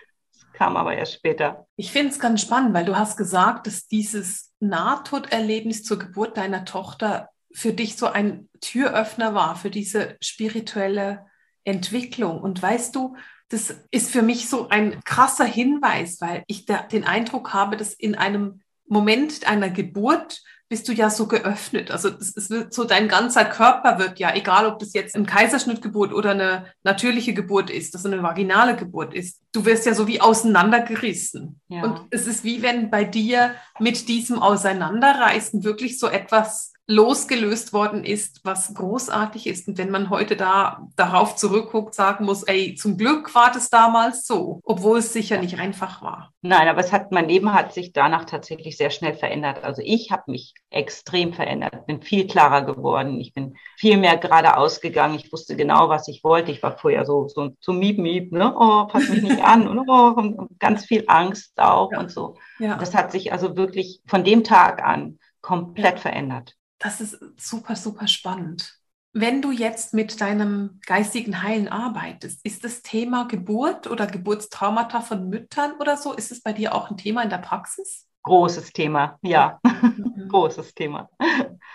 Kam 0.64 0.78
aber 0.78 0.96
erst 0.96 1.16
später. 1.16 1.68
Ich 1.76 1.92
finde 1.92 2.14
es 2.14 2.20
ganz 2.20 2.42
spannend, 2.42 2.74
weil 2.74 2.86
du 2.86 2.96
hast 2.96 3.18
gesagt, 3.18 3.68
dass 3.68 3.88
dieses 3.88 4.54
Nahtoderlebnis 4.62 5.84
zur 5.84 6.00
Geburt 6.00 6.38
deiner 6.38 6.64
Tochter 6.64 7.30
für 7.54 7.74
dich 7.74 7.98
so 7.98 8.08
ein 8.08 8.50
Türöffner 8.62 9.36
war 9.36 9.58
für 9.58 9.70
diese 9.70 10.16
spirituelle 10.22 11.26
Entwicklung. 11.66 12.40
Und 12.40 12.62
weißt 12.62 12.96
du, 12.96 13.18
das 13.50 13.76
ist 13.92 14.10
für 14.10 14.22
mich 14.22 14.48
so 14.48 14.70
ein 14.70 15.04
krasser 15.04 15.46
Hinweis, 15.46 16.22
weil 16.22 16.44
ich 16.48 16.66
den 16.66 17.04
Eindruck 17.04 17.54
habe, 17.54 17.76
dass 17.76 17.94
in 17.94 18.16
einem 18.16 18.62
Moment 18.88 19.46
einer 19.46 19.70
Geburt 19.70 20.42
bist 20.70 20.88
du 20.88 20.94
ja 20.94 21.10
so 21.10 21.28
geöffnet. 21.28 21.92
Also 21.92 22.10
das 22.10 22.30
ist 22.32 22.74
so 22.74 22.84
dein 22.84 23.08
ganzer 23.08 23.46
Körper 23.46 24.00
wird 24.00 24.20
ja, 24.20 24.36
egal 24.36 24.66
ob 24.66 24.80
das 24.80 24.94
jetzt 24.94 25.16
eine 25.16 25.26
Kaiserschnittgeburt 25.26 26.14
oder 26.14 26.32
eine 26.32 26.66
natürliche 26.84 27.34
Geburt 27.34 27.70
ist, 27.70 27.94
das 27.94 28.06
eine 28.06 28.24
vaginale 28.24 28.76
Geburt 28.76 29.14
ist, 29.14 29.42
du 29.52 29.66
wirst 29.66 29.86
ja 29.86 29.94
so 29.94 30.08
wie 30.08 30.20
auseinandergerissen. 30.20 31.62
Ja. 31.68 31.84
Und 31.84 32.02
es 32.10 32.28
ist 32.28 32.44
wie 32.44 32.62
wenn 32.62 32.90
bei 32.90 33.04
dir 33.04 33.54
mit 33.80 34.08
diesem 34.08 34.40
Auseinanderreißen 34.40 35.64
wirklich 35.64 36.00
so 36.00 36.08
etwas 36.08 36.73
losgelöst 36.86 37.72
worden 37.72 38.04
ist, 38.04 38.42
was 38.44 38.74
großartig 38.74 39.48
ist. 39.48 39.70
Und 39.70 39.78
wenn 39.78 39.90
man 39.90 40.10
heute 40.10 40.36
da 40.36 40.88
darauf 40.98 41.36
zurückguckt, 41.36 41.96
sagen 41.96 42.26
muss, 42.26 42.44
ey, 42.44 42.76
zum 42.76 42.98
Glück 42.98 43.34
war 43.36 43.52
das 43.52 43.70
damals 43.70 44.28
so, 44.28 44.60
obwohl 44.66 45.00
es 45.00 45.14
sicher 45.14 45.40
nicht 45.40 45.60
einfach 45.60 46.02
war. 46.02 46.34
Nein, 46.42 46.68
aber 46.68 46.82
es 46.82 46.92
hat, 46.92 47.14
mein 47.14 47.30
Leben 47.30 47.54
hat 47.54 47.74
sich 47.74 47.94
danach 47.94 48.26
tatsächlich 48.26 48.76
sehr 48.76 48.90
schnell 48.90 49.14
verändert. 49.14 49.64
Also 49.64 49.82
ich 49.84 50.12
habe 50.12 50.24
mich 50.28 50.54
extrem 50.70 51.32
verändert, 51.34 51.86
bin 51.86 52.02
viel 52.02 52.28
klarer 52.28 52.64
geworden. 52.64 53.22
Ich 53.22 53.34
bin 53.34 53.56
viel 53.78 53.96
mehr 53.96 54.18
geradeaus 54.18 54.82
gegangen. 54.82 55.16
Ich 55.16 55.32
wusste 55.32 55.56
genau, 55.56 55.88
was 55.88 56.10
ich 56.10 56.22
wollte. 56.26 56.52
Ich 56.52 56.62
war 56.62 56.78
vorher 56.78 57.06
so, 57.06 57.30
so, 57.30 57.52
so 57.62 57.72
miep, 57.72 57.98
miep, 57.98 58.34
ne? 58.34 58.54
Oh, 58.58 58.88
pass 58.88 59.08
mich 59.08 59.22
nicht 59.24 59.42
an. 59.42 59.70
Und, 59.70 59.88
oh, 59.88 60.48
ganz 60.60 60.86
viel 60.86 61.06
Angst 61.08 61.58
auch 61.62 61.94
ja. 61.94 62.00
und 62.02 62.12
so. 62.12 62.36
Ja. 62.60 62.76
Das 62.76 62.94
hat 62.94 63.14
sich 63.14 63.32
also 63.32 63.56
wirklich 63.56 64.02
von 64.06 64.26
dem 64.26 64.44
Tag 64.44 64.84
an 64.84 65.20
komplett 65.42 65.96
ja. 65.96 66.02
verändert. 66.02 66.56
Das 66.84 67.00
ist 67.00 67.18
super, 67.38 67.76
super 67.78 68.08
spannend. 68.08 68.78
Wenn 69.14 69.42
du 69.42 69.52
jetzt 69.52 69.94
mit 69.94 70.20
deinem 70.20 70.82
geistigen 70.86 71.42
Heilen 71.42 71.68
arbeitest, 71.70 72.46
ist 72.46 72.64
das 72.64 72.82
Thema 72.82 73.26
Geburt 73.28 73.88
oder 73.88 74.06
Geburtstraumata 74.06 75.02
von 75.02 75.30
Müttern 75.30 75.74
oder 75.80 75.98
so, 75.98 76.14
ist 76.14 76.32
es 76.32 76.42
bei 76.42 76.52
dir 76.52 76.76
auch 76.76 76.92
ein 76.92 76.98
Thema 76.98 77.22
in 77.22 77.30
der 77.30 77.38
Praxis? 77.38 78.08
Großes 78.24 78.74
Thema, 78.74 79.18
ja. 79.22 79.60
Mhm. 79.64 80.28
Großes 80.30 80.74
Thema. 80.74 81.10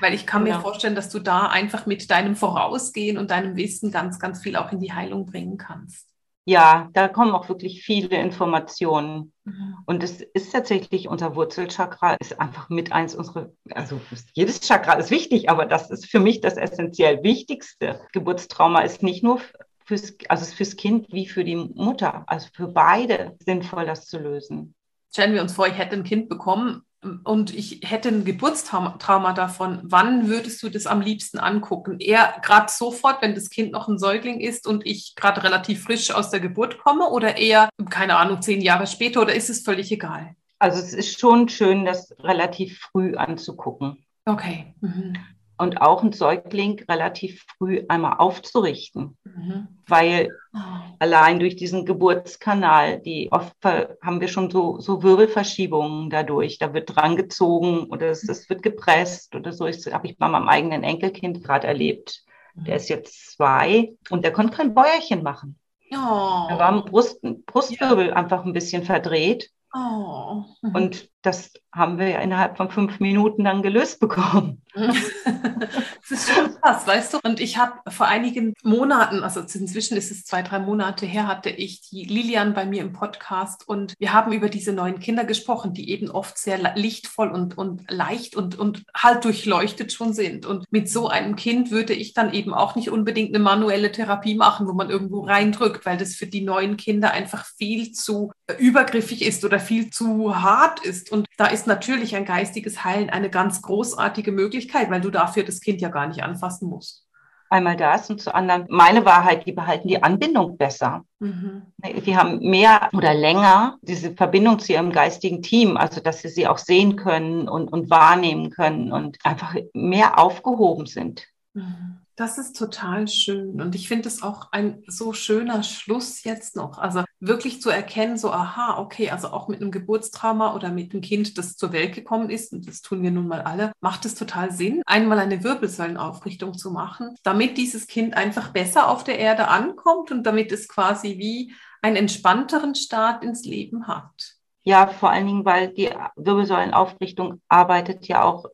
Weil 0.00 0.14
ich 0.14 0.26
kann 0.26 0.44
genau. 0.44 0.56
mir 0.56 0.62
vorstellen, 0.62 0.94
dass 0.94 1.10
du 1.10 1.20
da 1.20 1.46
einfach 1.46 1.86
mit 1.86 2.10
deinem 2.10 2.36
Vorausgehen 2.36 3.18
und 3.18 3.30
deinem 3.30 3.56
Wissen 3.56 3.90
ganz, 3.90 4.18
ganz 4.18 4.42
viel 4.42 4.56
auch 4.56 4.72
in 4.72 4.80
die 4.80 4.92
Heilung 4.92 5.26
bringen 5.26 5.58
kannst 5.58 6.07
ja, 6.48 6.88
da 6.94 7.08
kommen 7.08 7.32
auch 7.32 7.50
wirklich 7.50 7.82
viele 7.82 8.16
Informationen. 8.16 9.34
Mhm. 9.44 9.76
Und 9.84 10.02
es 10.02 10.22
ist 10.22 10.50
tatsächlich 10.50 11.06
unser 11.06 11.36
Wurzelchakra, 11.36 12.14
ist 12.14 12.40
einfach 12.40 12.70
mit 12.70 12.90
eins 12.90 13.14
unserer, 13.14 13.50
also 13.70 14.00
jedes 14.32 14.60
Chakra 14.60 14.94
ist 14.94 15.10
wichtig, 15.10 15.50
aber 15.50 15.66
das 15.66 15.90
ist 15.90 16.06
für 16.06 16.20
mich 16.20 16.40
das 16.40 16.56
essentiell 16.56 17.22
wichtigste. 17.22 18.00
Geburtstrauma 18.14 18.80
ist 18.80 19.02
nicht 19.02 19.22
nur 19.22 19.42
fürs, 19.84 20.16
also 20.30 20.46
fürs 20.46 20.76
Kind 20.76 21.12
wie 21.12 21.26
für 21.26 21.44
die 21.44 21.56
Mutter, 21.56 22.24
also 22.26 22.48
für 22.54 22.68
beide 22.68 23.36
sinnvoll, 23.40 23.84
das 23.84 24.06
zu 24.06 24.18
lösen. 24.18 24.74
Stellen 25.12 25.34
wir 25.34 25.42
uns 25.42 25.52
vor, 25.52 25.66
ich 25.66 25.76
hätte 25.76 25.96
ein 25.96 26.04
Kind 26.04 26.30
bekommen 26.30 26.80
und 27.24 27.54
ich 27.54 27.80
hätte 27.84 28.08
ein 28.08 28.24
Geburtstrauma 28.24 29.32
davon, 29.32 29.80
wann 29.84 30.28
würdest 30.28 30.62
du 30.62 30.68
das 30.68 30.86
am 30.86 31.00
liebsten 31.00 31.38
angucken? 31.38 32.00
Eher 32.00 32.34
gerade 32.42 32.70
sofort, 32.70 33.22
wenn 33.22 33.34
das 33.34 33.50
Kind 33.50 33.72
noch 33.72 33.88
ein 33.88 33.98
Säugling 33.98 34.40
ist 34.40 34.66
und 34.66 34.84
ich 34.86 35.14
gerade 35.14 35.42
relativ 35.44 35.84
frisch 35.84 36.10
aus 36.10 36.30
der 36.30 36.40
Geburt 36.40 36.78
komme 36.78 37.08
oder 37.10 37.36
eher, 37.36 37.68
keine 37.88 38.16
Ahnung, 38.16 38.42
zehn 38.42 38.60
Jahre 38.60 38.86
später 38.86 39.22
oder 39.22 39.34
ist 39.34 39.50
es 39.50 39.62
völlig 39.62 39.92
egal? 39.92 40.34
Also 40.58 40.80
es 40.80 40.92
ist 40.92 41.20
schon 41.20 41.48
schön, 41.48 41.84
das 41.84 42.12
relativ 42.20 42.80
früh 42.80 43.14
anzugucken. 43.14 44.04
Okay. 44.24 44.74
Mhm 44.80 45.14
und 45.58 45.80
auch 45.80 46.02
ein 46.02 46.12
Säugling 46.12 46.82
relativ 46.88 47.44
früh 47.56 47.82
einmal 47.88 48.16
aufzurichten, 48.18 49.16
mhm. 49.24 49.68
weil 49.86 50.30
oh. 50.54 50.58
allein 50.98 51.40
durch 51.40 51.56
diesen 51.56 51.84
Geburtskanal, 51.84 53.00
die 53.00 53.28
oft 53.32 53.54
haben 53.64 54.20
wir 54.20 54.28
schon 54.28 54.50
so, 54.50 54.78
so 54.78 55.02
Wirbelverschiebungen 55.02 56.10
dadurch, 56.10 56.58
da 56.58 56.72
wird 56.72 56.94
dran 56.94 57.16
gezogen 57.16 57.86
oder 57.90 58.08
es, 58.08 58.28
es 58.28 58.48
wird 58.48 58.62
gepresst 58.62 59.34
oder 59.34 59.52
so. 59.52 59.66
Das 59.66 59.84
habe 59.92 60.06
ich 60.06 60.16
bei 60.16 60.28
meinem 60.28 60.48
eigenen 60.48 60.84
Enkelkind 60.84 61.42
gerade 61.44 61.66
erlebt. 61.66 62.24
Der 62.54 62.76
ist 62.76 62.88
jetzt 62.88 63.32
zwei 63.32 63.92
und 64.10 64.24
der 64.24 64.32
konnte 64.32 64.56
kein 64.56 64.74
Bäuerchen 64.74 65.22
machen. 65.22 65.58
Oh. 65.90 66.46
Da 66.48 66.58
war 66.58 66.84
Brust, 66.84 67.20
Brustwirbel 67.46 68.08
ja. 68.08 68.12
einfach 68.14 68.44
ein 68.44 68.52
bisschen 68.52 68.82
verdreht. 68.82 69.50
Oh. 69.74 70.44
Mhm. 70.62 70.74
Und 70.74 71.10
das 71.22 71.52
haben 71.74 71.98
wir 71.98 72.08
ja 72.08 72.20
innerhalb 72.20 72.56
von 72.56 72.70
fünf 72.70 72.98
Minuten 73.00 73.44
dann 73.44 73.62
gelöst 73.62 74.00
bekommen. 74.00 74.62
das 74.74 76.10
ist 76.10 76.30
schon 76.30 76.54
krass, 76.60 76.86
weißt 76.86 77.14
du? 77.14 77.18
Und 77.24 77.40
ich 77.40 77.58
habe 77.58 77.78
vor 77.90 78.06
einigen 78.06 78.54
Monaten, 78.62 79.22
also 79.22 79.40
inzwischen 79.40 79.96
ist 79.96 80.10
es 80.10 80.24
zwei, 80.24 80.42
drei 80.42 80.60
Monate 80.60 81.04
her, 81.06 81.26
hatte 81.26 81.50
ich 81.50 81.82
die 81.82 82.04
Lilian 82.04 82.54
bei 82.54 82.64
mir 82.64 82.82
im 82.82 82.92
Podcast 82.92 83.68
und 83.68 83.94
wir 83.98 84.12
haben 84.12 84.32
über 84.32 84.48
diese 84.48 84.72
neuen 84.72 84.98
Kinder 85.00 85.24
gesprochen, 85.24 85.74
die 85.74 85.90
eben 85.90 86.10
oft 86.10 86.38
sehr 86.38 86.58
lichtvoll 86.76 87.30
und, 87.30 87.58
und 87.58 87.90
leicht 87.90 88.34
und, 88.36 88.58
und 88.58 88.84
halt 88.96 89.24
durchleuchtet 89.24 89.92
schon 89.92 90.12
sind. 90.12 90.46
Und 90.46 90.64
mit 90.70 90.88
so 90.88 91.08
einem 91.08 91.36
Kind 91.36 91.70
würde 91.70 91.92
ich 91.92 92.14
dann 92.14 92.32
eben 92.32 92.54
auch 92.54 92.76
nicht 92.76 92.90
unbedingt 92.90 93.34
eine 93.34 93.42
manuelle 93.42 93.92
Therapie 93.92 94.36
machen, 94.36 94.66
wo 94.68 94.72
man 94.72 94.90
irgendwo 94.90 95.20
reindrückt, 95.20 95.84
weil 95.84 95.98
das 95.98 96.14
für 96.14 96.26
die 96.26 96.42
neuen 96.42 96.76
Kinder 96.76 97.10
einfach 97.10 97.44
viel 97.44 97.92
zu 97.92 98.32
übergriffig 98.58 99.22
ist 99.22 99.44
oder 99.44 99.60
viel 99.60 99.90
zu 99.90 100.40
hart 100.40 100.80
ist. 100.84 101.07
Und 101.10 101.26
da 101.36 101.46
ist 101.46 101.66
natürlich 101.66 102.16
ein 102.16 102.24
geistiges 102.24 102.84
Heilen 102.84 103.10
eine 103.10 103.30
ganz 103.30 103.62
großartige 103.62 104.32
Möglichkeit, 104.32 104.90
weil 104.90 105.00
du 105.00 105.10
dafür 105.10 105.44
das 105.44 105.60
Kind 105.60 105.80
ja 105.80 105.88
gar 105.88 106.06
nicht 106.06 106.22
anfassen 106.22 106.68
musst. 106.68 107.04
Einmal 107.50 107.76
das 107.76 108.10
und 108.10 108.20
zu 108.20 108.34
anderen, 108.34 108.66
meine 108.68 109.06
Wahrheit, 109.06 109.46
die 109.46 109.52
behalten 109.52 109.88
die 109.88 110.02
Anbindung 110.02 110.58
besser. 110.58 111.04
Mhm. 111.18 111.62
Die 112.04 112.16
haben 112.16 112.40
mehr 112.40 112.90
oder 112.92 113.14
länger 113.14 113.78
diese 113.80 114.12
Verbindung 114.12 114.58
zu 114.58 114.74
ihrem 114.74 114.92
geistigen 114.92 115.40
Team, 115.40 115.78
also 115.78 116.02
dass 116.02 116.20
sie 116.20 116.28
sie 116.28 116.46
auch 116.46 116.58
sehen 116.58 116.96
können 116.96 117.48
und, 117.48 117.72
und 117.72 117.88
wahrnehmen 117.88 118.50
können 118.50 118.92
und 118.92 119.16
einfach 119.24 119.54
mehr 119.72 120.18
aufgehoben 120.18 120.84
sind. 120.84 121.26
Mhm. 121.54 122.00
Das 122.18 122.36
ist 122.36 122.56
total 122.56 123.06
schön. 123.06 123.60
Und 123.60 123.76
ich 123.76 123.86
finde 123.86 124.08
es 124.08 124.24
auch 124.24 124.50
ein 124.50 124.82
so 124.88 125.12
schöner 125.12 125.62
Schluss 125.62 126.24
jetzt 126.24 126.56
noch. 126.56 126.76
Also 126.76 127.04
wirklich 127.20 127.62
zu 127.62 127.70
erkennen, 127.70 128.16
so, 128.16 128.32
aha, 128.32 128.80
okay, 128.80 129.10
also 129.10 129.28
auch 129.28 129.46
mit 129.46 129.62
einem 129.62 129.70
Geburtstrauma 129.70 130.52
oder 130.56 130.72
mit 130.72 130.92
einem 130.92 131.00
Kind, 131.00 131.38
das 131.38 131.56
zur 131.56 131.72
Welt 131.72 131.94
gekommen 131.94 132.28
ist, 132.28 132.52
und 132.52 132.66
das 132.66 132.82
tun 132.82 133.04
wir 133.04 133.12
nun 133.12 133.28
mal 133.28 133.42
alle, 133.42 133.70
macht 133.80 134.04
es 134.04 134.16
total 134.16 134.50
Sinn, 134.50 134.82
einmal 134.84 135.20
eine 135.20 135.44
Wirbelsäulenaufrichtung 135.44 136.58
zu 136.58 136.72
machen, 136.72 137.14
damit 137.22 137.56
dieses 137.56 137.86
Kind 137.86 138.14
einfach 138.14 138.48
besser 138.48 138.88
auf 138.88 139.04
der 139.04 139.20
Erde 139.20 139.46
ankommt 139.46 140.10
und 140.10 140.24
damit 140.24 140.50
es 140.50 140.66
quasi 140.66 141.18
wie 141.18 141.54
einen 141.82 141.94
entspannteren 141.94 142.74
Start 142.74 143.22
ins 143.22 143.44
Leben 143.44 143.86
hat. 143.86 144.34
Ja, 144.64 144.88
vor 144.88 145.10
allen 145.10 145.26
Dingen, 145.26 145.44
weil 145.44 145.68
die 145.68 145.90
Wirbelsäulenaufrichtung 146.16 147.40
arbeitet 147.48 148.08
ja 148.08 148.24
auch 148.24 148.46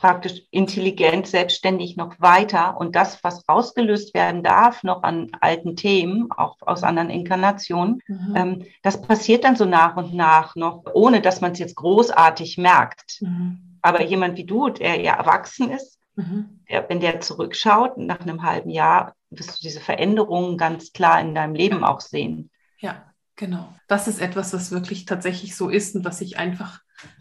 praktisch 0.00 0.42
intelligent, 0.50 1.26
selbstständig 1.26 1.96
noch 1.96 2.18
weiter. 2.20 2.78
Und 2.78 2.96
das, 2.96 3.22
was 3.22 3.46
rausgelöst 3.48 4.14
werden 4.14 4.42
darf, 4.42 4.82
noch 4.82 5.02
an 5.02 5.30
alten 5.40 5.76
Themen, 5.76 6.32
auch 6.32 6.56
aus 6.60 6.82
anderen 6.82 7.10
Inkarnationen, 7.10 8.00
mhm. 8.08 8.34
ähm, 8.34 8.64
das 8.82 9.02
passiert 9.02 9.44
dann 9.44 9.56
so 9.56 9.66
nach 9.66 9.96
und 9.96 10.14
nach 10.14 10.56
noch, 10.56 10.84
ohne 10.94 11.20
dass 11.20 11.42
man 11.42 11.52
es 11.52 11.58
jetzt 11.58 11.76
großartig 11.76 12.56
merkt. 12.56 13.20
Mhm. 13.20 13.78
Aber 13.82 14.02
jemand 14.02 14.38
wie 14.38 14.44
du, 14.44 14.70
der 14.70 15.00
ja 15.00 15.14
erwachsen 15.16 15.70
ist, 15.70 15.98
mhm. 16.16 16.60
der, 16.70 16.88
wenn 16.88 17.00
der 17.00 17.20
zurückschaut, 17.20 17.98
nach 17.98 18.20
einem 18.20 18.42
halben 18.42 18.70
Jahr, 18.70 19.14
wirst 19.28 19.58
du 19.58 19.62
diese 19.62 19.80
Veränderungen 19.80 20.56
ganz 20.56 20.92
klar 20.92 21.20
in 21.20 21.34
deinem 21.34 21.54
Leben 21.54 21.84
auch 21.84 22.00
sehen. 22.00 22.50
Ja, 22.78 23.04
genau. 23.36 23.68
Das 23.86 24.08
ist 24.08 24.20
etwas, 24.20 24.54
was 24.54 24.70
wirklich 24.70 25.04
tatsächlich 25.04 25.54
so 25.54 25.68
ist 25.68 25.94
und 25.94 26.06
was 26.06 26.22
ich 26.22 26.38
einfach 26.38 26.80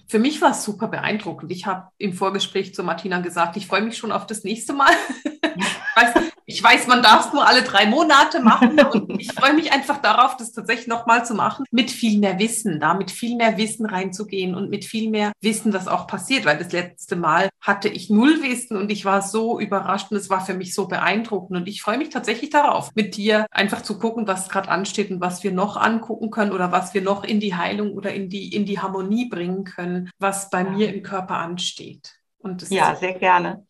für 0.09 0.19
mich 0.19 0.41
war 0.41 0.51
es 0.51 0.63
super 0.63 0.87
beeindruckend. 0.87 1.51
Ich 1.51 1.67
habe 1.67 1.89
im 1.99 2.13
Vorgespräch 2.13 2.73
zu 2.73 2.83
Martina 2.83 3.21
gesagt, 3.21 3.55
ich 3.57 3.67
freue 3.67 3.83
mich 3.83 3.97
schon 3.97 4.11
auf 4.11 4.25
das 4.25 4.43
nächste 4.43 4.73
Mal. 4.73 4.91
ich 6.49 6.63
weiß, 6.63 6.87
man 6.87 7.03
darf 7.03 7.27
es 7.27 7.33
nur 7.33 7.47
alle 7.47 7.61
drei 7.61 7.85
Monate 7.85 8.39
machen 8.39 8.79
und 8.79 9.21
ich 9.21 9.31
freue 9.31 9.53
mich 9.53 9.71
einfach 9.71 10.01
darauf, 10.01 10.35
das 10.35 10.51
tatsächlich 10.51 10.87
nochmal 10.87 11.23
zu 11.23 11.35
machen, 11.35 11.63
mit 11.69 11.91
viel 11.91 12.19
mehr 12.19 12.39
Wissen, 12.39 12.79
da 12.79 12.95
mit 12.95 13.11
viel 13.11 13.35
mehr 13.35 13.57
Wissen 13.57 13.85
reinzugehen 13.85 14.55
und 14.55 14.71
mit 14.71 14.83
viel 14.83 15.11
mehr 15.11 15.31
Wissen, 15.41 15.73
was 15.73 15.87
auch 15.87 16.07
passiert, 16.07 16.45
weil 16.45 16.57
das 16.57 16.71
letzte 16.71 17.15
Mal 17.15 17.49
hatte 17.61 17.87
ich 17.87 18.09
null 18.09 18.41
Wissen 18.41 18.77
und 18.77 18.91
ich 18.91 19.05
war 19.05 19.21
so 19.21 19.59
überrascht 19.59 20.11
und 20.11 20.17
es 20.17 20.31
war 20.31 20.43
für 20.43 20.55
mich 20.55 20.73
so 20.73 20.87
beeindruckend 20.87 21.55
und 21.55 21.67
ich 21.67 21.83
freue 21.83 21.99
mich 21.99 22.09
tatsächlich 22.09 22.49
darauf, 22.49 22.89
mit 22.95 23.15
dir 23.15 23.45
einfach 23.51 23.83
zu 23.83 23.99
gucken, 23.99 24.27
was 24.27 24.49
gerade 24.49 24.69
ansteht 24.69 25.11
und 25.11 25.21
was 25.21 25.43
wir 25.43 25.51
noch 25.51 25.77
angucken 25.77 26.31
können 26.31 26.51
oder 26.51 26.71
was 26.71 26.95
wir 26.95 27.03
noch 27.03 27.23
in 27.23 27.39
die 27.39 27.55
Heilung 27.55 27.93
oder 27.93 28.11
in 28.11 28.27
die, 28.27 28.55
in 28.55 28.65
die 28.65 28.79
Harmonie 28.79 29.29
bringen 29.29 29.65
können, 29.65 29.98
was 30.19 30.49
bei 30.49 30.63
mir 30.63 30.93
im 30.93 31.03
Körper 31.03 31.37
ansteht. 31.37 32.15
Und 32.37 32.69
ja, 32.69 32.95
sehr 32.95 33.13
gerne. 33.13 33.65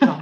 Genau. 0.00 0.20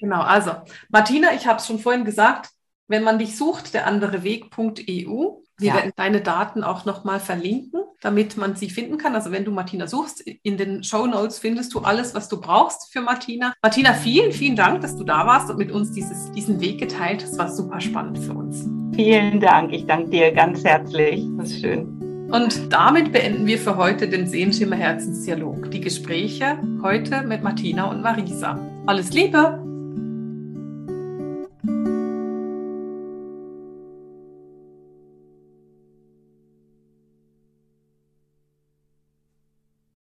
Genau, 0.00 0.22
also 0.22 0.52
Martina, 0.88 1.34
ich 1.34 1.46
habe 1.46 1.58
es 1.58 1.66
schon 1.66 1.78
vorhin 1.78 2.04
gesagt, 2.04 2.50
wenn 2.88 3.04
man 3.04 3.18
dich 3.18 3.36
sucht, 3.36 3.74
der 3.74 3.86
andere 3.86 4.24
Weg.eu. 4.24 5.36
Wir 5.58 5.68
ja. 5.68 5.74
werden 5.74 5.92
deine 5.94 6.22
Daten 6.22 6.64
auch 6.64 6.86
nochmal 6.86 7.20
verlinken, 7.20 7.82
damit 8.00 8.38
man 8.38 8.56
sie 8.56 8.70
finden 8.70 8.96
kann. 8.96 9.14
Also 9.14 9.30
wenn 9.30 9.44
du 9.44 9.52
Martina 9.52 9.86
suchst, 9.86 10.22
in 10.22 10.56
den 10.56 10.82
Show 10.82 11.06
Notes 11.06 11.38
findest 11.38 11.74
du 11.74 11.80
alles, 11.80 12.14
was 12.14 12.28
du 12.28 12.40
brauchst 12.40 12.90
für 12.90 13.02
Martina. 13.02 13.52
Martina, 13.62 13.92
vielen, 13.92 14.32
vielen 14.32 14.56
Dank, 14.56 14.80
dass 14.80 14.96
du 14.96 15.04
da 15.04 15.26
warst 15.26 15.50
und 15.50 15.58
mit 15.58 15.70
uns 15.70 15.92
dieses, 15.92 16.32
diesen 16.32 16.60
Weg 16.60 16.80
geteilt 16.80 17.22
hast. 17.22 17.32
Das 17.32 17.38
war 17.38 17.50
super 17.50 17.80
spannend 17.80 18.18
für 18.18 18.32
uns. 18.32 18.66
Vielen 18.96 19.38
Dank. 19.38 19.72
Ich 19.72 19.86
danke 19.86 20.08
dir 20.08 20.32
ganz 20.32 20.64
herzlich. 20.64 21.22
Das 21.36 21.50
ist 21.50 21.60
schön. 21.60 21.99
Und 22.30 22.72
damit 22.72 23.12
beenden 23.12 23.46
wir 23.46 23.58
für 23.58 23.76
heute 23.76 24.08
den 24.08 24.26
Sehenschimmer 24.26 24.76
Herzensdialog. 24.76 25.70
Die 25.72 25.80
Gespräche 25.80 26.58
heute 26.80 27.22
mit 27.22 27.42
Martina 27.42 27.90
und 27.90 28.02
Marisa. 28.02 28.58
Alles 28.86 29.12
Liebe! 29.12 29.69